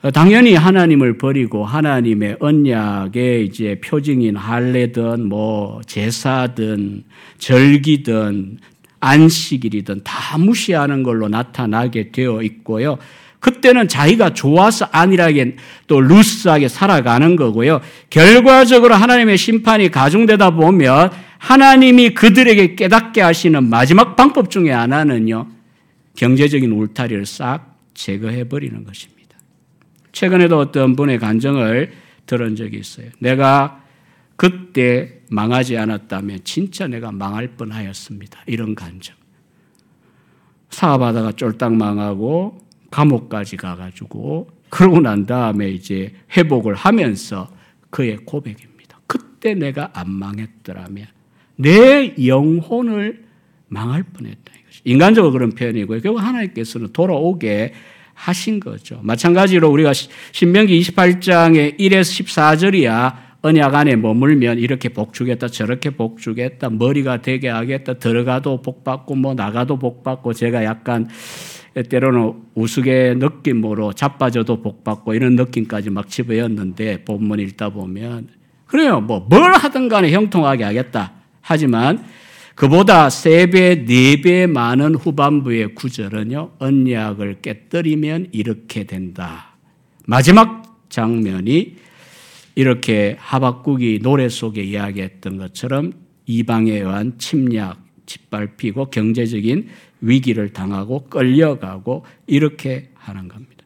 [0.01, 7.03] 어, 당연히 하나님을 버리고 하나님의 언약의 이제 표징인 할례든 뭐 제사든
[7.39, 8.59] 절기든
[9.01, 12.99] 안식일이든 다 무시하는 걸로 나타나게 되어 있고요.
[13.41, 15.57] 그때는 자기가 좋아서 안일하게
[15.87, 17.81] 또 루스하게 살아가는 거고요.
[18.11, 25.47] 결과적으로 하나님의 심판이 가중되다 보면 하나님이 그들에게 깨닫게 하시는 마지막 방법 중에 하나는요.
[26.17, 29.18] 경제적인 울타리를 싹 제거해 버리는 것입니다.
[30.13, 31.93] 최근에도 어떤 분의 간정을
[32.27, 33.07] 들은 적이 있어요.
[33.19, 33.83] 내가
[34.37, 38.41] 그때 망하지 않았다면 진짜 내가 망할 뻔하였습니다.
[38.47, 39.17] 이런 간정.
[40.71, 47.51] 사업하다가 쫄딱 망하고 감옥까지 가가지고 그러고 난 다음에 이제 회복을 하면서
[47.91, 49.01] 그의 고백입니다.
[49.07, 51.07] 그때 내가 안 망했더라면
[51.57, 53.25] 내 영혼을
[53.69, 54.53] 망할 뻔했다.
[54.85, 56.01] 인간적으로 그런 표현이고요.
[56.01, 57.73] 결국 하나님께서는 돌아오게
[58.19, 58.99] 하신 거죠.
[59.03, 59.93] 마찬가지로 우리가
[60.33, 67.49] 신명기 28장의 1에서 14절이야 언약 안에 머물면 이렇게 복 주겠다, 저렇게 복 주겠다, 머리가 되게
[67.49, 71.09] 하겠다, 들어가도 복 받고 뭐 나가도 복 받고 제가 약간
[71.89, 78.29] 때로는 우스개 느낌으로 자빠져도 복 받고 이런 느낌까지 막 집어였는데 본문 읽다 보면
[78.67, 79.01] 그래요.
[79.01, 81.13] 뭐 뭘 하든 간에 형통하게 하겠다.
[81.41, 82.05] 하지만
[82.59, 89.55] 그보다 세 배, 네 배 많은 후반부의 구절은요, 언약을 깨뜨리면 이렇게 된다.
[90.07, 91.77] 마지막 장면이
[92.57, 95.93] 이렇게 하박국이 노래 속에 이야기했던 것처럼
[96.27, 99.69] 이방에 의한 침략, 짓밟히고 경제적인
[100.01, 103.65] 위기를 당하고 끌려가고 이렇게 하는 겁니다.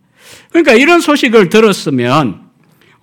[0.50, 2.41] 그러니까 이런 소식을 들었으면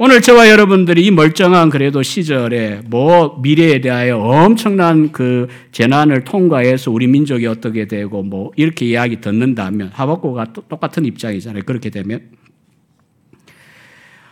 [0.02, 7.06] 오늘 저와 여러분들이 이 멀쩡한 그래도 시절에 뭐 미래에 대하여 엄청난 그 재난을 통과해서 우리
[7.06, 11.64] 민족이 어떻게 되고 뭐 이렇게 이야기 듣는다면 하박고가 똑같은 입장이잖아요.
[11.66, 12.32] 그렇게 되면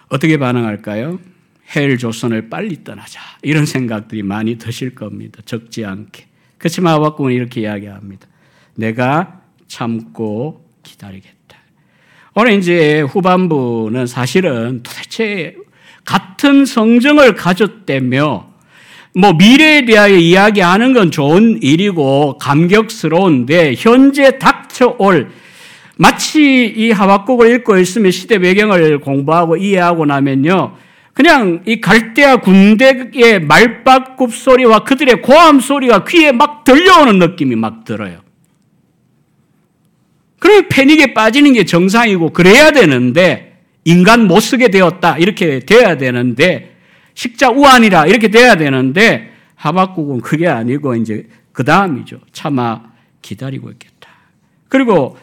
[0.08, 1.20] 어떻게 반응할까요?
[1.76, 5.42] 헬 조선을 빨리 떠나자 이런 생각들이 많이 드실 겁니다.
[5.44, 6.28] 적지 않게.
[6.60, 8.26] 그렇지만 하박국은 이렇게 이야기합니다.
[8.76, 11.37] 내가 참고 기다리겠다.
[12.40, 15.56] 오늘 이제 후반부는 사실은 도대체
[16.06, 18.46] 같은 성정을 가졌다며
[19.16, 25.30] 뭐 미래에 대하여 이야기하는 건 좋은 일이고 감격스러운데 현재 닥쳐올
[25.96, 30.76] 마치 이 하박국을 읽고 있으면 시대 배경을 공부하고 이해하고 나면요.
[31.14, 38.27] 그냥 이 갈대아 군대의 말박굽 소리와 그들의 고함 소리가 귀에 막 들려오는 느낌이 막 들어요.
[40.48, 46.78] 그럼 패닉에 빠지는 게 정상이고 그래야 되는데 인간 못 쓰게 되었다 이렇게 돼야 되는데
[47.16, 52.22] 식자 우한이라 이렇게 돼야 되는데 하박국은 그게 아니고 이제 그 다음이죠.
[52.32, 52.82] 차마
[53.22, 54.10] 기다리고 있겠다.
[54.70, 55.18] 그리고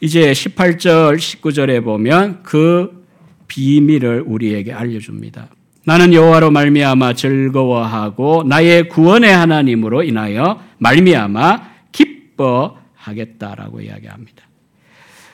[0.00, 3.04] 이제 18절 19절에 보면 그
[3.48, 5.48] 비밀을 우리에게 알려줍니다.
[5.84, 14.44] 나는 여호와로 말미암아 즐거워하고 나의 구원의 하나님으로 인하여 말미암아 기뻐 하겠다라고 이야기합니다.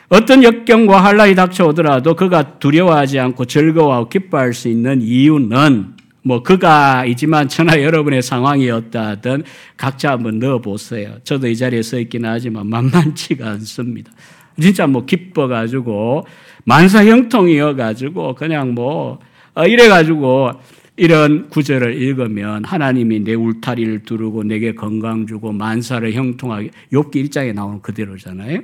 [0.08, 7.80] 어떤 역경과 한란이 닥쳐오더라도 그가 두려워하지 않고 즐거워하고 기뻐할 수 있는 이유는 뭐 그가이지만 천하
[7.80, 9.44] 여러분의 상황이 었다든
[9.76, 11.18] 각자 한번 넣어보세요.
[11.24, 14.12] 저도 이 자리에 서 있기는 하지만 만만치가 않습니다.
[14.60, 16.26] 진짜 뭐 기뻐가지고
[16.64, 19.18] 만사형통이어가지고 그냥 뭐
[19.54, 20.50] 어, 이래가지고
[20.96, 27.82] 이런 구절을 읽으면 하나님이 내 울타리를 두르고 내게 건강 주고 만사를 형통하게 욥기 일장에 나오는
[27.82, 28.60] 그대로잖아요.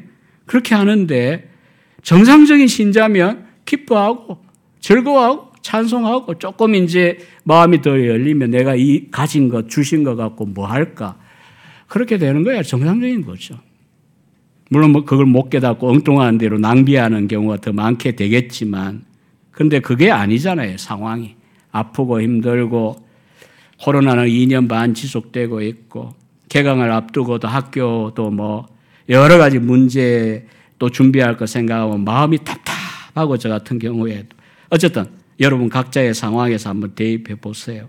[0.46, 1.50] 그렇게 하는데
[2.02, 4.38] 정상적인 신자면 기뻐하고
[4.80, 10.66] 즐거워하고 찬송하고 조금 이제 마음이 더 열리면 내가 이 가진 것 주신 것 갖고 뭐
[10.66, 11.16] 할까
[11.86, 13.58] 그렇게 되는 거야 정상적인 거죠.
[14.70, 19.04] 물론 뭐 그걸 못 깨닫고 엉뚱한 대로 낭비하는 경우가 더 많게 되겠지만
[19.50, 21.36] 근데 그게 아니잖아요 상황이.
[21.72, 23.04] 아프고 힘들고
[23.80, 26.14] 코로나는 2년 반 지속되고 있고
[26.48, 28.68] 개강을 앞두고도 학교도 뭐
[29.08, 30.46] 여러 가지 문제
[30.78, 34.28] 또 준비할 거 생각하면 마음이 답답하고 저 같은 경우에도
[34.68, 35.06] 어쨌든
[35.40, 37.88] 여러분 각자의 상황에서 한번 대입해 보세요.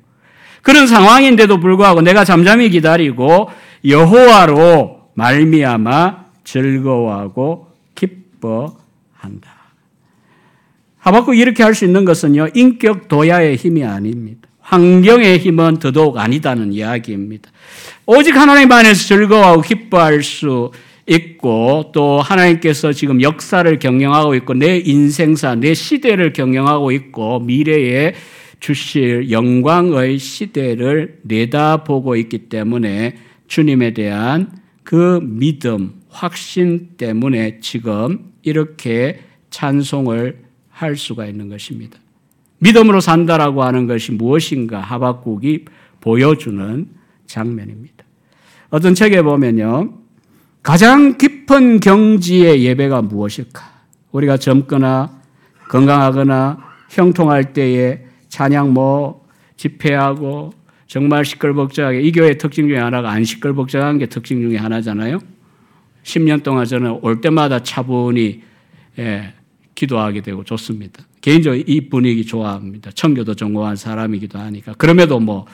[0.62, 3.50] 그런 상황인데도 불구하고 내가 잠잠히 기다리고
[3.86, 9.53] 여호와로 말미암아 즐거워하고 기뻐한다.
[11.04, 14.48] 하박국 이렇게 할 수 있는 것은요, 인격 도야의 힘이 아닙니다.
[14.62, 17.52] 환경의 힘은 더더욱 아니다는 이야기입니다.
[18.06, 20.72] 오직 하나님 안에서 즐거워하고 기뻐할 수
[21.06, 28.14] 있고 또 하나님께서 지금 역사를 경영하고 있고 내 인생사, 내 시대를 경영하고 있고 미래에
[28.62, 33.18] 주실 영광의 시대를 내다보고 있기 때문에
[33.50, 34.50] 주님에 대한
[34.84, 42.00] 그 믿음, 확신 때문에 지금 이렇게 찬송을 할 수가 있는 것입니다.
[42.58, 45.66] 믿음으로 산다라고 하는 것이 무엇인가 하박국이
[46.02, 46.88] 보여주는
[47.28, 48.04] 장면입니다.
[48.70, 49.94] 어떤 책에 보면요.
[50.64, 53.62] 가장 깊은 경지의 예배가 무엇일까?
[54.12, 55.22] 우리가 젊거나
[55.70, 56.58] 건강하거나
[56.90, 60.54] 형통할 때에 찬양 뭐 집회하고
[60.88, 65.20] 정말 시끌벅적하게 이 교회 특징 중에 하나가 안 시끌벅적한 게 특징 중에 하나잖아요.
[66.04, 68.42] 10년 동안 저는 올 때마다 차분히
[69.00, 69.34] 예,
[69.76, 71.04] 기도하게 되고 좋습니다.
[71.22, 72.92] 개인적으로 이 분위기 좋아합니다.
[72.92, 74.74] 청교도 전공한 사람이기도 하니까.
[74.74, 75.46] 그럼에도 뭐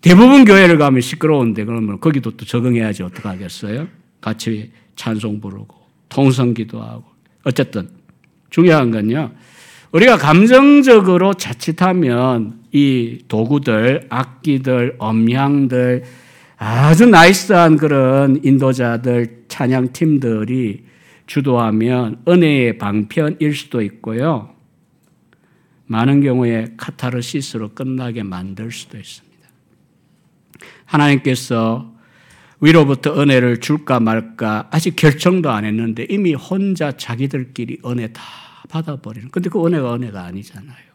[0.00, 3.86] 대부분 교회를 가면 시끄러운데 그러면 거기도 또 적응해야지 어떡하겠어요?
[4.20, 5.74] 같이 찬송 부르고
[6.08, 7.04] 통성 기도하고
[7.44, 7.88] 어쨌든
[8.50, 9.32] 중요한 건요.
[9.92, 16.04] 우리가 감정적으로 자칫하면 이 도구들, 악기들, 엄향들,
[16.56, 20.84] 아주 나이스한 그런 인도자들, 찬양팀들이
[21.32, 24.54] 주도하면 은혜의 방편일 수도 있고요.
[25.86, 29.48] 많은 경우에 카타르시스로 끝나게 만들 수도 있습니다.
[30.84, 31.90] 하나님께서
[32.60, 38.22] 위로부터 은혜를 줄까 말까 아직 결정도 안 했는데 이미 혼자 자기들끼리 은혜 다
[38.68, 39.30] 받아버리는.
[39.30, 40.92] 근데 그 은혜가 은혜가 아니잖아요.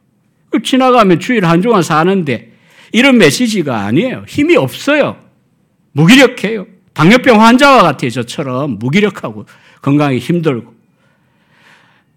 [0.63, 2.53] 지나가면 주일 한 주간 사는데
[2.91, 4.25] 이런 메시지가 아니에요.
[4.27, 5.17] 힘이 없어요.
[5.93, 6.67] 무기력해요.
[6.93, 8.11] 당뇨병 환자와 같아요.
[8.11, 9.45] 저처럼 무기력하고
[9.87, 10.73] 건강이 힘들고.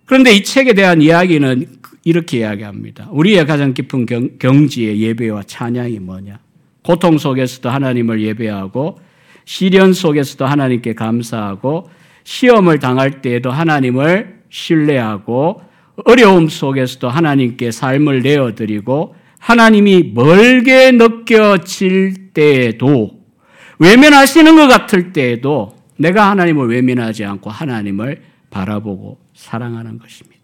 [0.05, 1.67] 그런데 이 책에 대한 이야기는
[2.03, 3.07] 이렇게 이야기합니다.
[3.13, 6.41] 우리의 가장 깊은 경, 경지의 예배와 찬양이 뭐냐?
[6.83, 8.99] 고통 속에서도 하나님을 예배하고
[9.45, 11.89] 시련 속에서도 하나님께 감사하고
[12.25, 15.63] 시험을 당할 때에도 하나님을 신뢰하고
[16.07, 23.21] 어려움 속에서도 하나님께 삶을 내어드리고 하나님이 멀게 느껴질 때에도
[23.79, 30.41] 외면하시는 것 같을 때에도 내가 하나님을 외면하지 않고 하나님을 바라보고 사랑하는 것입니다.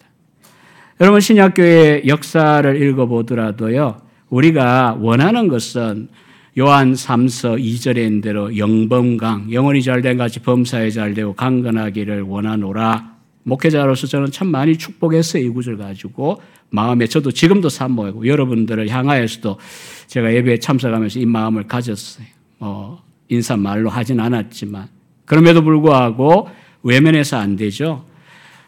[1.01, 3.97] 여러분 신약교회 역사를 읽어보더라도요.
[4.29, 6.09] 우리가 원하는 것은
[6.59, 14.33] 요한 3서 2절에 있는 대로 영범강 영원히 잘된 같이 범사에 잘되고 강건하기를 원하노라 목회자로서 저는
[14.33, 15.43] 참 많이 축복했어요.
[15.43, 16.41] 이 구절 가지고.
[16.69, 19.59] 마음에 저도 지금도 산모이고 여러분들을 향하여서도
[20.09, 22.27] 제가 예배에 참석하면서 이 마음을 가졌어요.
[22.59, 24.96] 뭐, 인사말로 하진 않았지만.
[25.27, 26.49] 그럼에도 불구하고
[26.83, 28.05] 외면해서 안 되죠.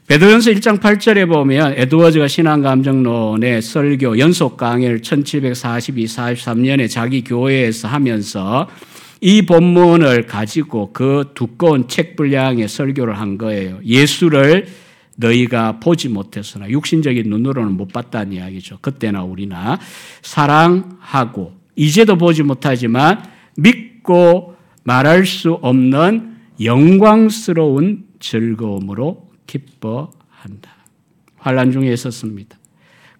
[0.08, 8.68] 베드로전서 1장 8절에 보면 에드워즈가 신앙감정론의 설교 연속 강의를 1742, 43년에 자기 교회에서 하면서
[9.20, 13.80] 이 본문을 가지고 그 두꺼운 책 분량의 설교를 한 거예요.
[13.84, 14.66] 예수를
[15.16, 18.78] 너희가 보지 못했으나 육신적인 눈으로는 못 봤다는 이야기죠.
[18.80, 19.78] 그때나 우리나
[20.22, 23.22] 사랑하고 이제도 보지 못하지만
[23.56, 24.54] 믿고
[24.84, 30.76] 말할 수 없는 영광스러운 즐거움으로 기뻐한다.
[31.36, 32.58] 환란 중에 있었습니다.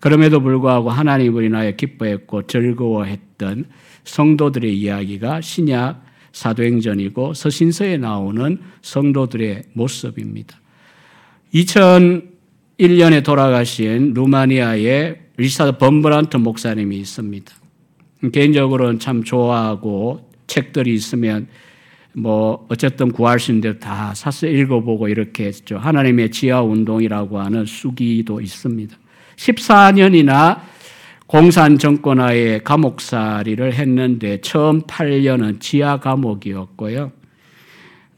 [0.00, 3.66] 그럼에도 불구하고 하나님을 인하여 기뻐했고 즐거워했던
[4.04, 10.60] 성도들의 이야기가 신약 사도행전이고 서신서에 나오는 성도들의 모습입니다.
[11.54, 17.52] 2001년에 돌아가신 루마니아의 리사드 범브란트 목사님이 있습니다.
[18.32, 21.48] 개인적으로는 참 좋아하고 책들이 있으면
[22.18, 25.78] 뭐 어쨌든 구할 수 있는데 다 사서 읽어보고 이렇게 했죠.
[25.78, 28.96] 하나님의 지하 운동이라고 하는 수기도 있습니다.
[29.36, 30.60] 14년이나
[31.26, 37.12] 공산 정권하에 감옥살이를 했는데 처음 8년은 지하 감옥이었고요.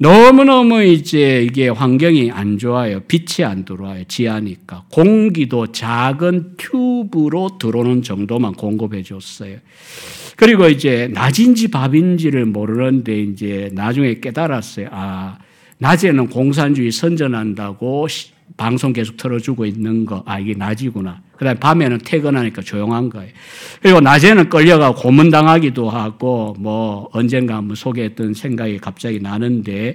[0.03, 3.01] 너무너무 이제 이게 환경이 안 좋아요.
[3.01, 4.05] 빛이 안 들어와요.
[4.09, 4.85] 지하니까.
[4.91, 9.59] 공기도 작은 튜브로 들어오는 정도만 공급해 줬어요.
[10.37, 14.89] 그리고 이제 낮인지 밥인지를 모르는데 이제 나중에 깨달았어요.
[14.91, 15.37] 아,
[15.77, 18.09] 낮에는 공산주의 선전한다고
[18.57, 21.23] 방송 계속 틀어주고 있는 거, 아, 이게 낮이구나.
[21.37, 23.33] 그 다음에 밤에는 퇴근하니까 조용한 거예요.
[23.81, 29.95] 그리고 낮에는 끌려가 고문당하기도 하고, 뭐, 언젠가 한번 소개했던 생각이 갑자기 나는데,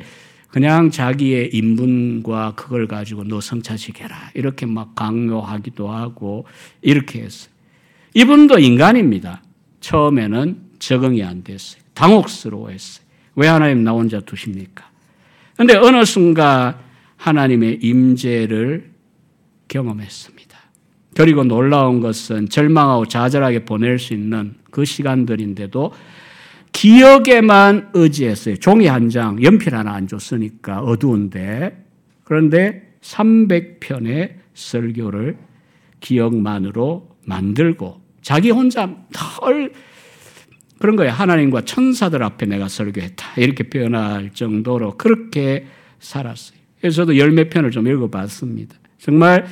[0.50, 4.32] 그냥 자기의 인분과 그걸 가지고 너 성차시켜라.
[4.34, 6.46] 이렇게 막 강요하기도 하고,
[6.82, 7.52] 이렇게 했어요.
[8.14, 9.42] 이분도 인간입니다.
[9.82, 11.82] 처음에는 적응이 안 됐어요.
[11.94, 13.06] 당혹스러워 했어요.
[13.36, 14.90] 왜 하나님 나 혼자 두십니까?
[15.58, 16.85] 근데 어느 순간
[17.26, 18.92] 하나님의 임재를
[19.68, 20.60] 경험했습니다.
[21.16, 25.92] 그리고 놀라운 것은 절망하고 좌절하게 보낼 수 있는 그 시간들인데도
[26.72, 28.58] 기억에만 의지했어요.
[28.58, 31.84] 종이 한 장, 연필 하나 안 줬으니까 어두운데.
[32.26, 35.38] 그런데 300편의 설교를
[36.02, 39.72] 기억만으로 만들고 자기 혼자 덜
[40.78, 41.12] 그런 거예요.
[41.12, 43.42] 하나님과 천사들 앞에 내가 설교했다.
[43.42, 45.66] 이렇게 표현할 정도로 그렇게
[46.00, 46.65] 살았어요.
[46.86, 48.76] 그래서 저도 열몇 편을 좀 읽어봤습니다.
[49.00, 49.48] 정말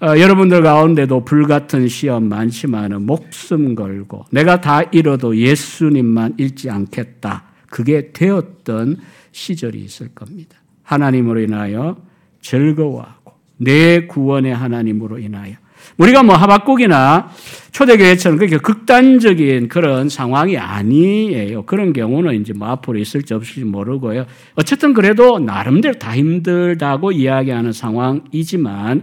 [0.00, 7.46] 어, 여러분들 가운데도 불같은 시험 많지만 목숨 걸고 내가 다 잃어도 예수님만 잃지 않겠다.
[7.68, 8.96] 그게 되었던
[9.32, 10.56] 시절이 있을 겁니다.
[10.84, 11.96] 하나님으로 인하여
[12.42, 15.56] 즐거워하고 내 구원의 하나님으로 인하여
[15.96, 17.30] 우리가 뭐 하박국이나
[17.72, 21.62] 초대교회처럼 그렇게 극단적인 그런 상황이 아니에요.
[21.62, 24.26] 그런 경우는 이제 뭐 앞으로 있을지 없을지 모르고요.
[24.54, 29.02] 어쨌든 그래도 나름대로 다 힘들다고 이야기하는 상황이지만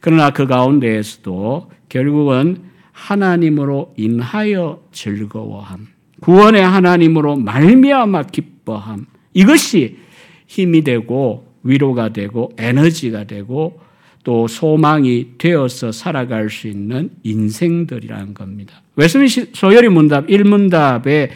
[0.00, 5.86] 그러나 그 가운데에서도 결국은 하나님으로 인하여 즐거워함,
[6.20, 9.06] 구원의 하나님으로 말미암아 기뻐함.
[9.34, 9.98] 이것이
[10.46, 13.80] 힘이 되고 위로가 되고 에너지가 되고
[14.28, 18.82] 또 소망이 되어서 살아갈 수 있는 인생들이라는 겁니다.
[18.94, 21.30] 웨스트민스터 소요리 문답 1문답에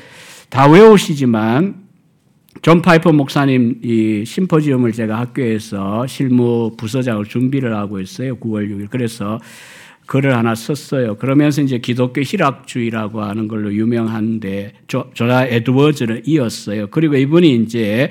[0.51, 1.77] 다 외우시지만
[2.61, 8.37] 존 파이퍼 목사님 이 심포지엄을 제가 학교에서 실무 부서장을 준비를 하고 있어요.
[8.37, 8.91] 9월 6일.
[8.91, 9.41] 그래서
[10.05, 11.17] 글을 하나 썼어요.
[11.17, 16.89] 그러면서 이제 기독교 희락주의라고 하는 걸로 유명한데 조, 조나 에드워즈를 이었어요.
[16.89, 18.11] 그리고 이분이 이제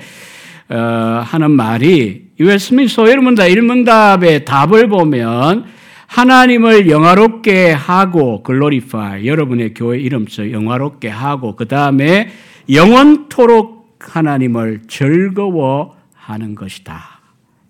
[0.68, 5.64] 하는 말이 웨스민스터 일문답 일문답의 답을 보면
[6.06, 12.28] 하나님을 영화롭게 하고 글로리파이 여러분의 교회 이름처럼 영화롭게 하고 그 다음에
[12.70, 17.20] 영원토록 하나님을 즐거워하는 것이다.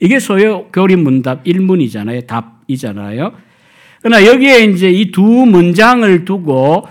[0.00, 2.26] 이게 소요 교리 문답 1문이잖아요.
[2.26, 3.32] 답이잖아요.
[4.02, 6.84] 그러나 여기에 이제 이 두 문장을 두고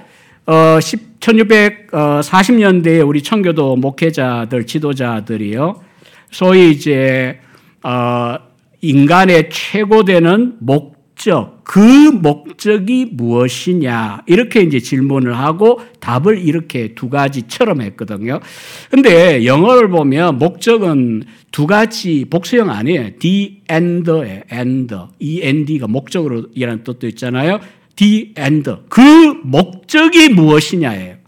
[0.45, 5.90] 어 1640년대에 우리 청교도 목회자들 지도자들이요.
[6.31, 7.39] 소위 이제
[7.83, 8.37] 어
[8.81, 18.39] 인간의 최고되는 목적, 그 목적이 무엇이냐 이렇게 이제 질문을 하고 답을 이렇게 두 가지처럼 했거든요.
[18.89, 23.11] 근데 영어를 보면 목적은 두 가지 복수형 아니에요.
[23.19, 27.59] the end에 end, end가 목적으로 이라는 뜻도 있잖아요.
[27.97, 29.01] the end 그
[29.43, 31.20] 목적이 무엇이냐예요.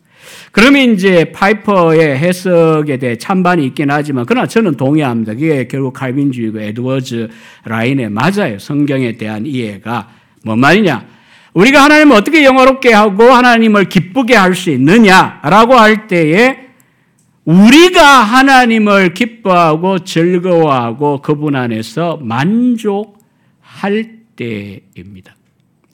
[0.54, 5.34] 그러면 이제 파이퍼의 해석에 대해 찬반이 있긴 하지만 그러나 저는 동의합니다.
[5.34, 7.28] 그게 결국 칼빈주의고 에드워즈
[7.66, 8.60] 라인에 맞아요.
[8.60, 10.12] 성경에 대한 이해가
[10.43, 11.08] 뭔 말이냐?
[11.56, 16.60] 우리가 하나님을 어떻게 영화롭게 하고 하나님을 기쁘게 할 수 있느냐라고 할 때에
[17.45, 23.14] 우리가 하나님을 기뻐하고 즐거워하고 그분 안에서 만족할
[24.36, 25.36] 때입니다.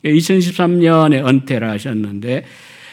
[0.03, 2.43] 2013년에 은퇴를 하셨는데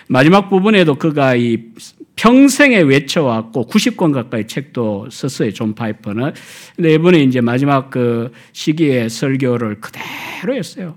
[0.09, 1.73] 마지막 부분에도 그가 이
[2.17, 5.53] 평생에 외쳐왔고 90권 가까이 책도 썼어요.
[5.53, 6.33] 존 파이퍼는.
[6.75, 10.97] 근데 이번에 이제 마지막 그 시기에 설교를 그대로 했어요.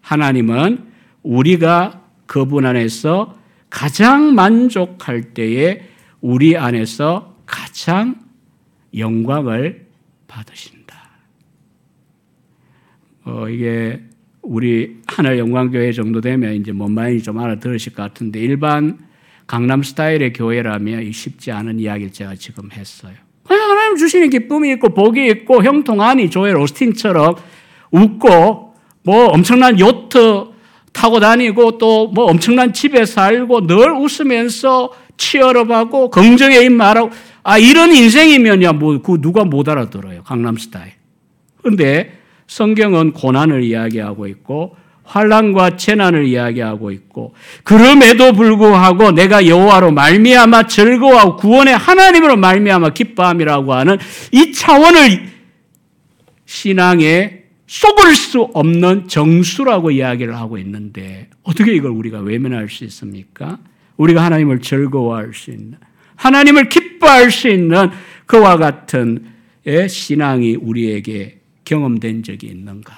[0.00, 0.90] 하나님은
[1.22, 3.38] 우리가 그분 안에서
[3.68, 5.82] 가장 만족할 때에
[6.20, 8.16] 우리 안에서 가장
[8.96, 9.86] 영광을
[10.26, 11.10] 받으신다.
[13.24, 14.02] 어, 이게
[14.42, 18.98] 우리 하늘 영광교회 정도 되면 이제 뭔 말인지 좀 알아들으실 것 같은데 일반
[19.46, 23.14] 강남 스타일의 교회라면 쉽지 않은 이야기를 제가 지금 했어요.
[23.44, 27.34] 그냥 하나님 주시는 기쁨이 있고 복이 있고 형통하니 조엘 오스틴처럼
[27.90, 30.46] 웃고 뭐 엄청난 요트
[30.92, 37.10] 타고 다니고 또 뭐 엄청난 집에 살고 늘 웃으면서 치열업하고 긍정의 입 말하고
[37.42, 40.92] 아 이런 인생이면야 뭐 그 누가 못 알아들어요 강남 스타일.
[41.62, 42.19] 근데
[42.50, 47.32] 성경은 고난을 이야기하고 있고 환란과 재난을 이야기하고 있고
[47.62, 53.98] 그럼에도 불구하고 내가 여호와로 말미암아 즐거워하고 구원의 하나님으로 말미암아 기뻐함이라고 하는
[54.32, 55.28] 이 차원을
[56.44, 63.58] 신앙에 속을 수 없는 정수라고 이야기를 하고 있는데 어떻게 이걸 우리가 외면할 수 있습니까?
[63.96, 65.78] 우리가 하나님을 즐거워할 수 있는
[66.16, 67.90] 하나님을 기뻐할 수 있는
[68.26, 69.24] 그와 같은
[69.88, 71.39] 신앙이 우리에게
[71.74, 72.92] 경험된 적이 있는가?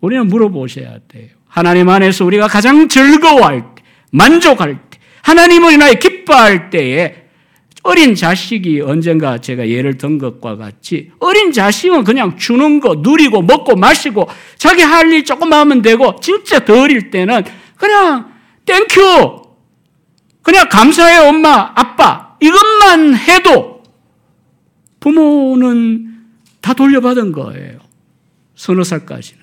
[0.00, 1.28] 우리는 물어보셔야 돼요.
[1.46, 7.16] 하나님 안에서 우리가 가장 즐거워할 때, 만족할 때, 하나님을 인하여 기뻐할 때에
[7.82, 13.76] 어린 자식이 언젠가 제가 예를 든 것과 같이 어린 자식은 그냥 주는 거 누리고 먹고
[13.76, 17.42] 마시고 자기 할 일 조금 하면 되고 진짜 더 어릴 때는
[17.76, 18.32] 그냥
[18.64, 19.42] thank you
[20.42, 23.82] 그냥 감사해 엄마 아빠 이것만 해도
[25.00, 26.11] 부모는
[26.62, 27.78] 다 돌려받은 거예요.
[28.54, 29.42] 서너 살까지는.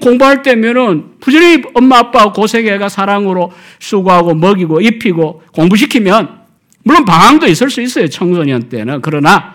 [0.00, 6.40] 공부할 때면은 부지런히 엄마 아빠 고생해가 사랑으로 수고하고 먹이고 입히고 공부시키면
[6.84, 8.08] 물론 방황도 있을 수 있어요.
[8.08, 9.00] 청소년 때는.
[9.02, 9.54] 그러나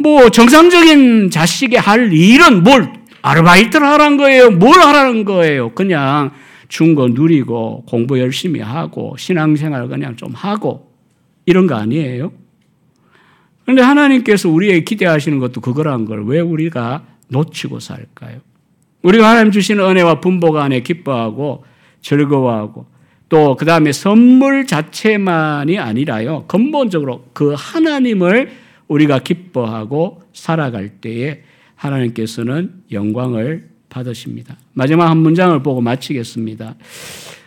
[0.00, 2.92] 뭐 정상적인 자식이 할 일은 뭘
[3.22, 4.50] 아르바이트를 하라는 거예요.
[4.50, 5.70] 뭘 하라는 거예요.
[5.74, 6.32] 그냥
[6.68, 10.92] 준 거 누리고 공부 열심히 하고 신앙생활 그냥 좀 하고
[11.46, 12.32] 이런 거 아니에요.
[13.64, 18.38] 그런데 하나님께서 우리에게 기대하시는 것도 그거란 걸 왜 우리가 놓치고 살까요?
[19.02, 21.64] 우리가 하나님 주시는 은혜와 분복 안에 기뻐하고
[22.02, 22.86] 즐거워하고
[23.28, 26.44] 또 그 다음에 선물 자체만이 아니라요.
[26.46, 28.50] 근본적으로 그 하나님을
[28.88, 31.42] 우리가 기뻐하고 살아갈 때에
[31.74, 34.56] 하나님께서는 영광을 받으십니다.
[34.72, 36.74] 마지막 한 문장을 보고 마치겠습니다.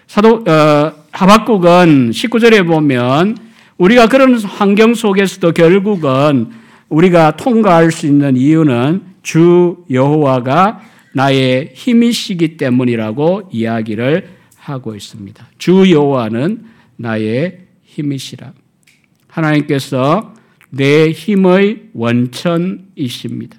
[0.08, 3.38] 사도 어, 하박국은 19절에 보면
[3.78, 6.50] 우리가 그런 환경 속에서도 결국은
[6.90, 10.82] 우리가 통과할 수 있는 이유는 주 여호와가
[11.14, 15.48] 나의 힘이시기 때문이라고 이야기를 하고 있습니다.
[15.58, 16.66] 주 여호와는
[16.96, 18.54] 나의 힘이시라.
[19.28, 20.34] 하나님께서
[20.70, 23.58] 내 힘의 원천이십니다.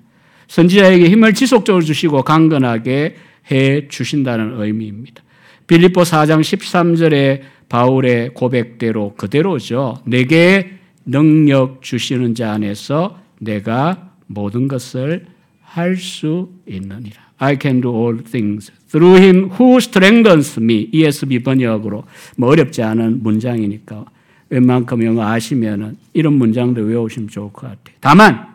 [0.49, 3.17] 선지자에게 힘을 지속적으로 주시고 강건하게
[3.51, 5.23] 해 주신다는 의미입니다.
[5.69, 9.99] 빌립보 4장 13절에 바울의 고백대로 그대로죠.
[10.05, 10.73] 내게
[11.05, 15.27] 능력 주시는 자 안에서 내가 모든 것을
[15.63, 17.29] 할 수 있느니라.
[17.39, 20.89] I can do all things through him who strengthens me.
[20.93, 22.05] ESV 번역으로
[22.37, 24.07] 뭐 어렵지 않은 문장이니까
[24.51, 27.97] 웬만큼 영어 아시면은 이런 문장도 외우시면 좋을 것 같아요.
[28.01, 28.47] 다만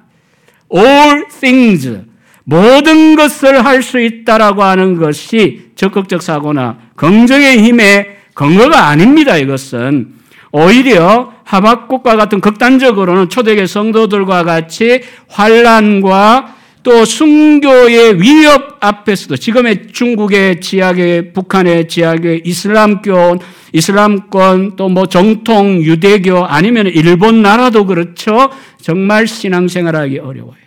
[0.74, 2.04] all things
[2.46, 9.38] 모든 것을 할 수 있다라고 하는 것이 적극적 사고나 긍정의 힘의 근거가 아닙니다.
[9.38, 10.14] 이것은
[10.52, 21.32] 오히려 하박국과 같은 극단적으로는 초대교 성도들과 같이 환란과 또 순교의 위협 앞에서도 지금의 중국의 지역의
[21.34, 23.38] 북한의 지역의 이슬람교,
[23.72, 28.50] 이슬람권 또 뭐 정통 유대교 아니면 일본 나라도 그렇죠.
[28.82, 30.63] 정말 신앙생활하기 어려워요.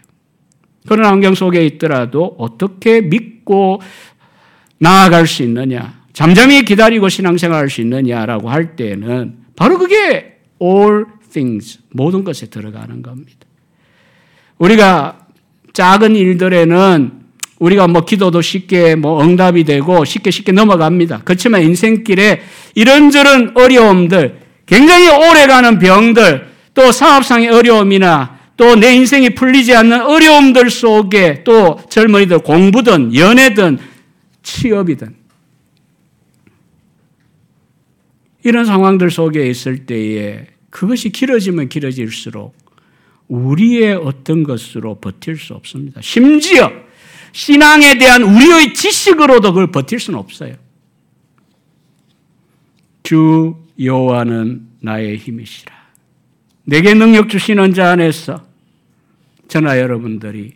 [0.86, 3.80] 그런 환경 속에 있더라도 어떻게 믿고
[4.78, 11.80] 나아갈 수 있느냐, 잠잠히 기다리고 신앙생활 할 수 있느냐라고 할 때는 바로 그게 all things
[11.90, 13.46] 모든 것에 들어가는 겁니다.
[14.58, 15.26] 우리가
[15.72, 17.12] 작은 일들에는
[17.58, 21.22] 우리가 뭐 기도도 쉽게 뭐 응답이 되고 쉽게 쉽게 넘어갑니다.
[21.24, 22.42] 그렇지만 인생길에
[22.74, 31.44] 이런저런 어려움들, 굉장히 오래가는 병들, 또 사업상의 어려움이나 또 내 인생이 풀리지 않는 어려움들 속에
[31.44, 33.78] 또 젊은이들 공부든 연애든
[34.42, 35.14] 취업이든
[38.44, 42.54] 이런 상황들 속에 있을 때에 그것이 길어지면 길어질수록
[43.28, 46.00] 우리의 어떤 것으로 버틸 수 없습니다.
[46.00, 46.70] 심지어
[47.32, 50.54] 신앙에 대한 우리의 지식으로도 그걸 버틸 수는 없어요.
[53.02, 55.75] 주 여호와는 나의 힘이시라.
[56.66, 58.44] 내게 능력 주시는 자 안에서
[59.48, 60.54] 저나 여러분들이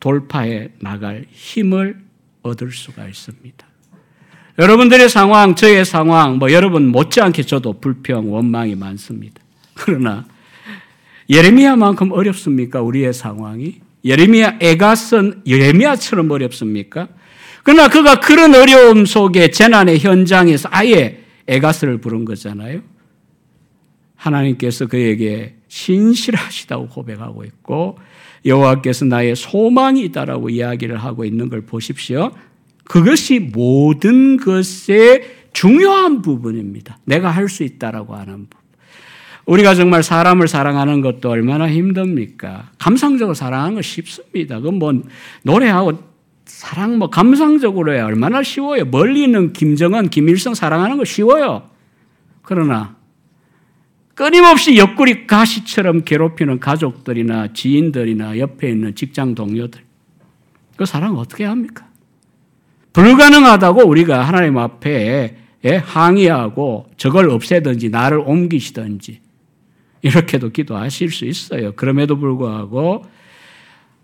[0.00, 1.96] 돌파해 나갈 힘을
[2.42, 3.66] 얻을 수가 있습니다.
[4.58, 9.40] 여러분들의 상황, 저의 상황, 뭐 여러분 못지않게 저도 불평, 원망이 많습니다.
[9.74, 10.26] 그러나
[11.30, 12.82] 예레미야만큼 어렵습니까?
[12.82, 13.76] 우리의 상황이?
[14.04, 17.06] 예레미야 애가 쓴 예레미야처럼 어렵습니까?
[17.62, 22.80] 그러나 그가 그런 어려움 속에 재난의 현장에서 아예 에가스를 부른 거잖아요.
[24.18, 27.98] 하나님께서 그에게 신실하시다고 고백하고 있고
[28.44, 32.32] 여호와께서 나의 소망이 있다라고 이야기를 하고 있는 걸 보십시오.
[32.84, 36.98] 그것이 모든 것의 중요한 부분입니다.
[37.04, 38.58] 내가 할 수 있다라고 하는 부분.
[39.46, 42.70] 우리가 정말 사람을 사랑하는 것도 얼마나 힘듭니까?
[42.78, 44.58] 감상적으로 사랑하는 거 쉽습니다.
[44.58, 44.92] 그건 뭐
[45.42, 46.02] 노래하고
[46.44, 48.84] 사랑 뭐 감상적으로 해 얼마나 쉬워요.
[48.84, 51.70] 멀리 있는 김정은, 김일성 사랑하는 거 쉬워요.
[52.42, 52.97] 그러나
[54.18, 59.80] 끊임없이 옆구리 가시처럼 괴롭히는 가족들이나 지인들이나 옆에 있는 직장 동료들.
[60.74, 61.86] 그 사랑 어떻게 합니까?
[62.94, 65.36] 불가능하다고 우리가 하나님 앞에
[65.84, 69.20] 항의하고 저걸 없애든지 나를 옮기시든지
[70.02, 71.76] 이렇게도 기도하실 수 있어요.
[71.76, 73.04] 그럼에도 불구하고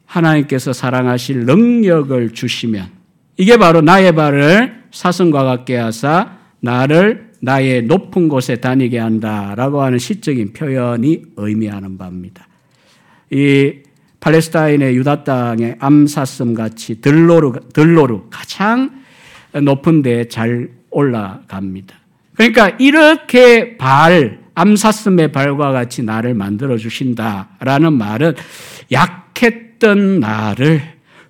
[0.06, 2.86] 하나님께서 사랑하실 능력을 주시면
[3.36, 10.54] 이게 바로 나의 발을 사슴과 같게 하사 나를 나의 높은 곳에 다니게 한다라고 하는 시적인
[10.54, 12.46] 표현이 의미하는 바입니다.
[13.30, 13.74] 이
[14.20, 19.02] 팔레스타인의 유다 땅의 암사슴 같이 들로르 들로르 가장
[19.62, 21.94] 높은 데잘 올라갑니다.
[22.34, 28.34] 그러니까 이렇게 발 암사슴의 발과 같이 나를 만들어 주신다라는 말은
[28.90, 30.80] 약했던 나를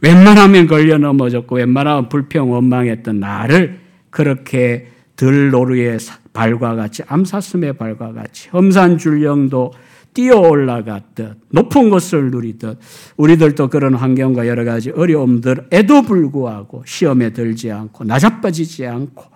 [0.00, 5.98] 웬만하면 걸려 넘어졌고 웬만하면 불평 원망했던 나를 그렇게 들노루의
[6.32, 9.72] 발과 같이 암사슴의 발과 같이 험산 줄령도
[10.12, 12.78] 뛰어 올라갔듯 높은 것을 누리듯
[13.16, 19.34] 우리들도 그런 환경과 여러 가지 어려움들에도 불구하고 시험에 들지 않고 나자빠지지 않고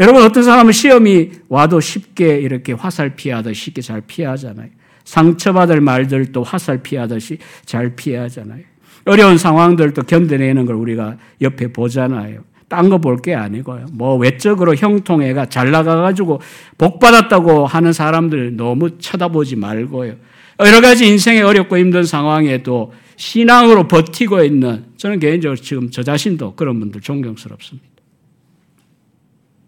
[0.00, 4.68] 여러분 어떤 사람은 시험이 와도 쉽게 이렇게 화살 피하듯이 쉽게 잘 피하잖아요.
[5.04, 8.62] 상처받을 말들도 화살 피하듯이 잘 피하잖아요.
[9.04, 12.42] 어려운 상황들도 견뎌내는 걸 우리가 옆에 보잖아요.
[12.74, 13.86] 딴 거 볼 게 아니고요.
[13.92, 16.40] 뭐 외적으로 형통해가 잘 나가가지고
[16.76, 20.16] 복 받았다고 하는 사람들 너무 쳐다보지 말고요.
[20.60, 26.80] 여러 가지 인생의 어렵고 힘든 상황에도 신앙으로 버티고 있는 저는 개인적으로 지금 저 자신도 그런
[26.80, 27.88] 분들 존경스럽습니다.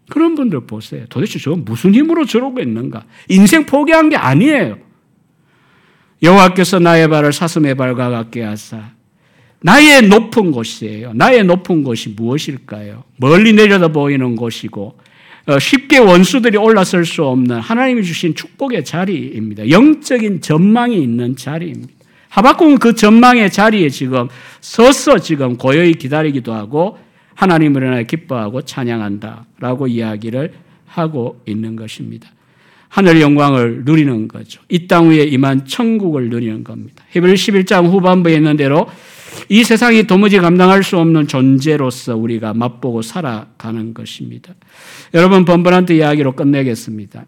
[0.09, 1.05] 그런 분들 보세요.
[1.09, 3.05] 도대체 저 무슨 힘으로 저러고 있는가?
[3.29, 4.77] 인생 포기한 게 아니에요.
[6.23, 8.96] 여호와께서 나의 발을 사슴의 발과 같게 하사
[9.67, 11.11] 나의 높은 곳이에요.
[11.13, 13.03] 나의 높은 곳이 무엇일까요?
[13.17, 14.97] 멀리 내려다 보이는 곳이고
[15.47, 19.69] 어, 쉽게 원수들이 올라설 수 없는 하나님이 주신 축복의 자리입니다.
[19.69, 21.91] 영적인 전망이 있는 자리입니다.
[22.29, 24.29] 하박국은 그 전망의 자리에 지금
[24.61, 26.97] 서서 지금 고요히 기다리기도 하고
[27.35, 30.53] 하나님을 인하여 기뻐하고 찬양한다라고 이야기를
[30.85, 32.29] 하고 있는 것입니다.
[32.87, 34.61] 하늘 영광을 누리는 거죠.
[34.69, 37.03] 이 땅 위에 임한 천국을 누리는 겁니다.
[37.11, 38.87] 히브리 11장 후반부에 있는 대로
[39.49, 44.53] 이 세상이 도무지 감당할 수 없는 존재로서 우리가 맛보고 살아가는 것입니다.
[45.13, 47.25] 여러분 번번한테 이야기로 끝내겠습니다.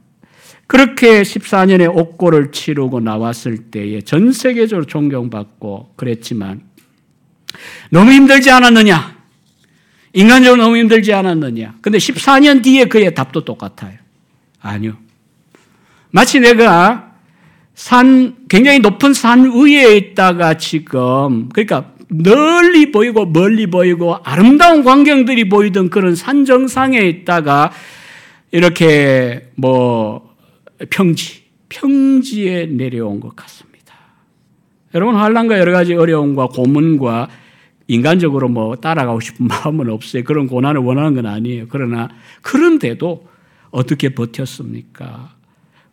[0.68, 6.62] 그렇게 14년의 옥고를 치르고 나왔을 때에 전 세계적으로 존경받고 그랬지만
[7.90, 9.18] 너무 힘들지 않았느냐?
[10.14, 11.76] 인간적으로 너무 힘들지 않았느냐?
[11.82, 13.98] 근데 14년 뒤에 그의 답도 똑같아요.
[14.62, 14.98] 아니요.
[16.12, 17.14] 마치 내가
[17.74, 25.90] 산, 굉장히 높은 산 위에 있다가 지금, 그러니까 멀리 보이고 멀리 보이고 아름다운 광경들이 보이던
[25.90, 27.72] 그런 산 정상에 있다가
[28.52, 30.36] 이렇게 뭐
[30.90, 33.70] 평지, 평지에 내려온 것 같습니다.
[34.96, 37.30] 여러분 환란과 여러 가지 어려움과 고문과
[37.88, 40.24] 인간적으로 뭐 따라가고 싶은 마음은 없어요.
[40.24, 41.66] 그런 고난을 원하는 건 아니에요.
[41.70, 42.10] 그러나
[42.42, 43.28] 그런데도
[43.70, 45.36] 어떻게 버텼습니까?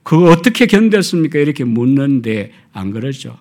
[0.02, 1.36] 그거 어떻게 견뎠습니까?
[1.36, 3.36] 이렇게 묻는데 안 그러죠.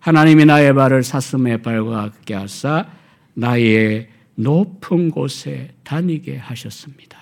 [0.00, 2.86] 하나님이 나의 발을 사슴의 발과 같게 하사
[3.34, 7.18] 나의 높은 곳에 다니게 하셨습니다.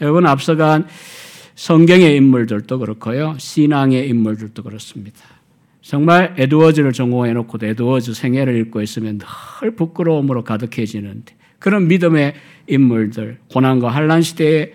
[0.00, 0.86] 여러분 앞서간
[1.54, 3.34] 성경의 인물들도 그렇고요.
[3.38, 5.20] 신앙의 인물들도 그렇습니다.
[5.80, 9.18] 정말 에드워즈를 전공해 놓고도 에드워즈 생애를 읽고 있으면
[9.60, 12.34] 늘 부끄러움으로 가득해지는데 그런 믿음의
[12.68, 14.72] 인물들 고난과 환란 시대에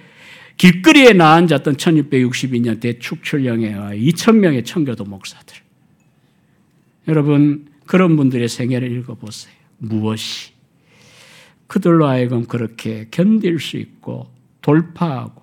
[0.58, 5.63] 길거리에 나앉았던 1662년 대축출령에 의하 2천명의 청교도 목사들.
[7.08, 9.54] 여러분, 그런 분들의 생애를 읽어보세요.
[9.78, 10.52] 무엇이?
[11.68, 14.28] 그들로 하여금 그렇게 견딜 수 있고
[14.62, 15.42] 돌파하고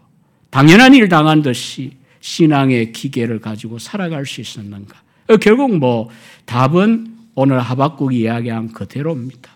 [0.51, 4.97] 당연한 일 당한 듯이 신앙의 기계를 가지고 살아갈 수 있었는가?
[5.41, 6.09] 결국 뭐
[6.45, 9.51] 답은 오늘 하박국이 이야기한 그대로입니다.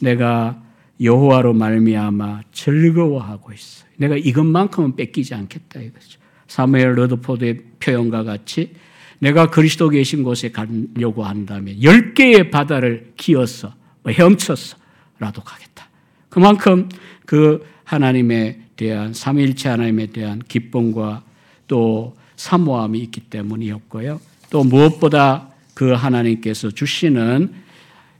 [0.00, 0.62] 내가
[1.00, 3.88] 여호와로 말미암아 즐거워하고 있어요.
[3.96, 6.18] 내가 이것만큼은 뺏기지 않겠다 이거죠.
[6.46, 8.74] 사무엘 러드포드의 표현과 같이
[9.20, 15.88] 내가 그리스도 계신 곳에 가려고 한다면 열 개의 바다를 기어서 뭐 헤엄쳐서라도 가겠다.
[16.28, 16.88] 그만큼
[17.26, 21.22] 그 하나님에 대한 삼일체 하나님에 대한 기쁨과
[21.68, 24.20] 또 사모함이 있기 때문이었고요.
[24.48, 27.52] 또 무엇보다 그 하나님께서 주시는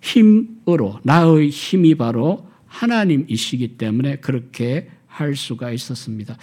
[0.02, 4.88] 힘으로 나의 힘이 바로 하나님이시기 때문에 그렇게
[5.20, 6.36] 할 수가 있었습니다.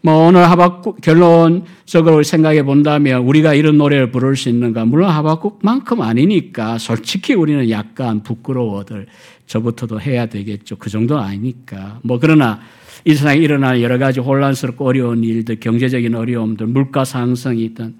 [0.00, 4.84] 뭐 오늘 하박국 결론적으로 생각해 본다면 우리가 이런 노래를 부를 수 있는가?
[4.84, 9.06] 물론 하박국만큼 아니니까 솔직히 우리는 약간 부끄러워들
[9.46, 10.76] 저부터도 해야 되겠죠.
[10.76, 12.00] 그 정도는 아니니까.
[12.02, 12.60] 뭐 그러나
[13.04, 17.96] 이 세상에 일어나는 여러 가지 혼란스럽고 어려운 일들, 경제적인 어려움들, 물가 상승이 있던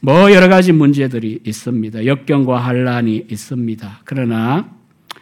[0.00, 2.06] 뭐 여러 가지 문제들이 있습니다.
[2.06, 4.00] 역경과 환란이 있습니다.
[4.04, 4.70] 그러나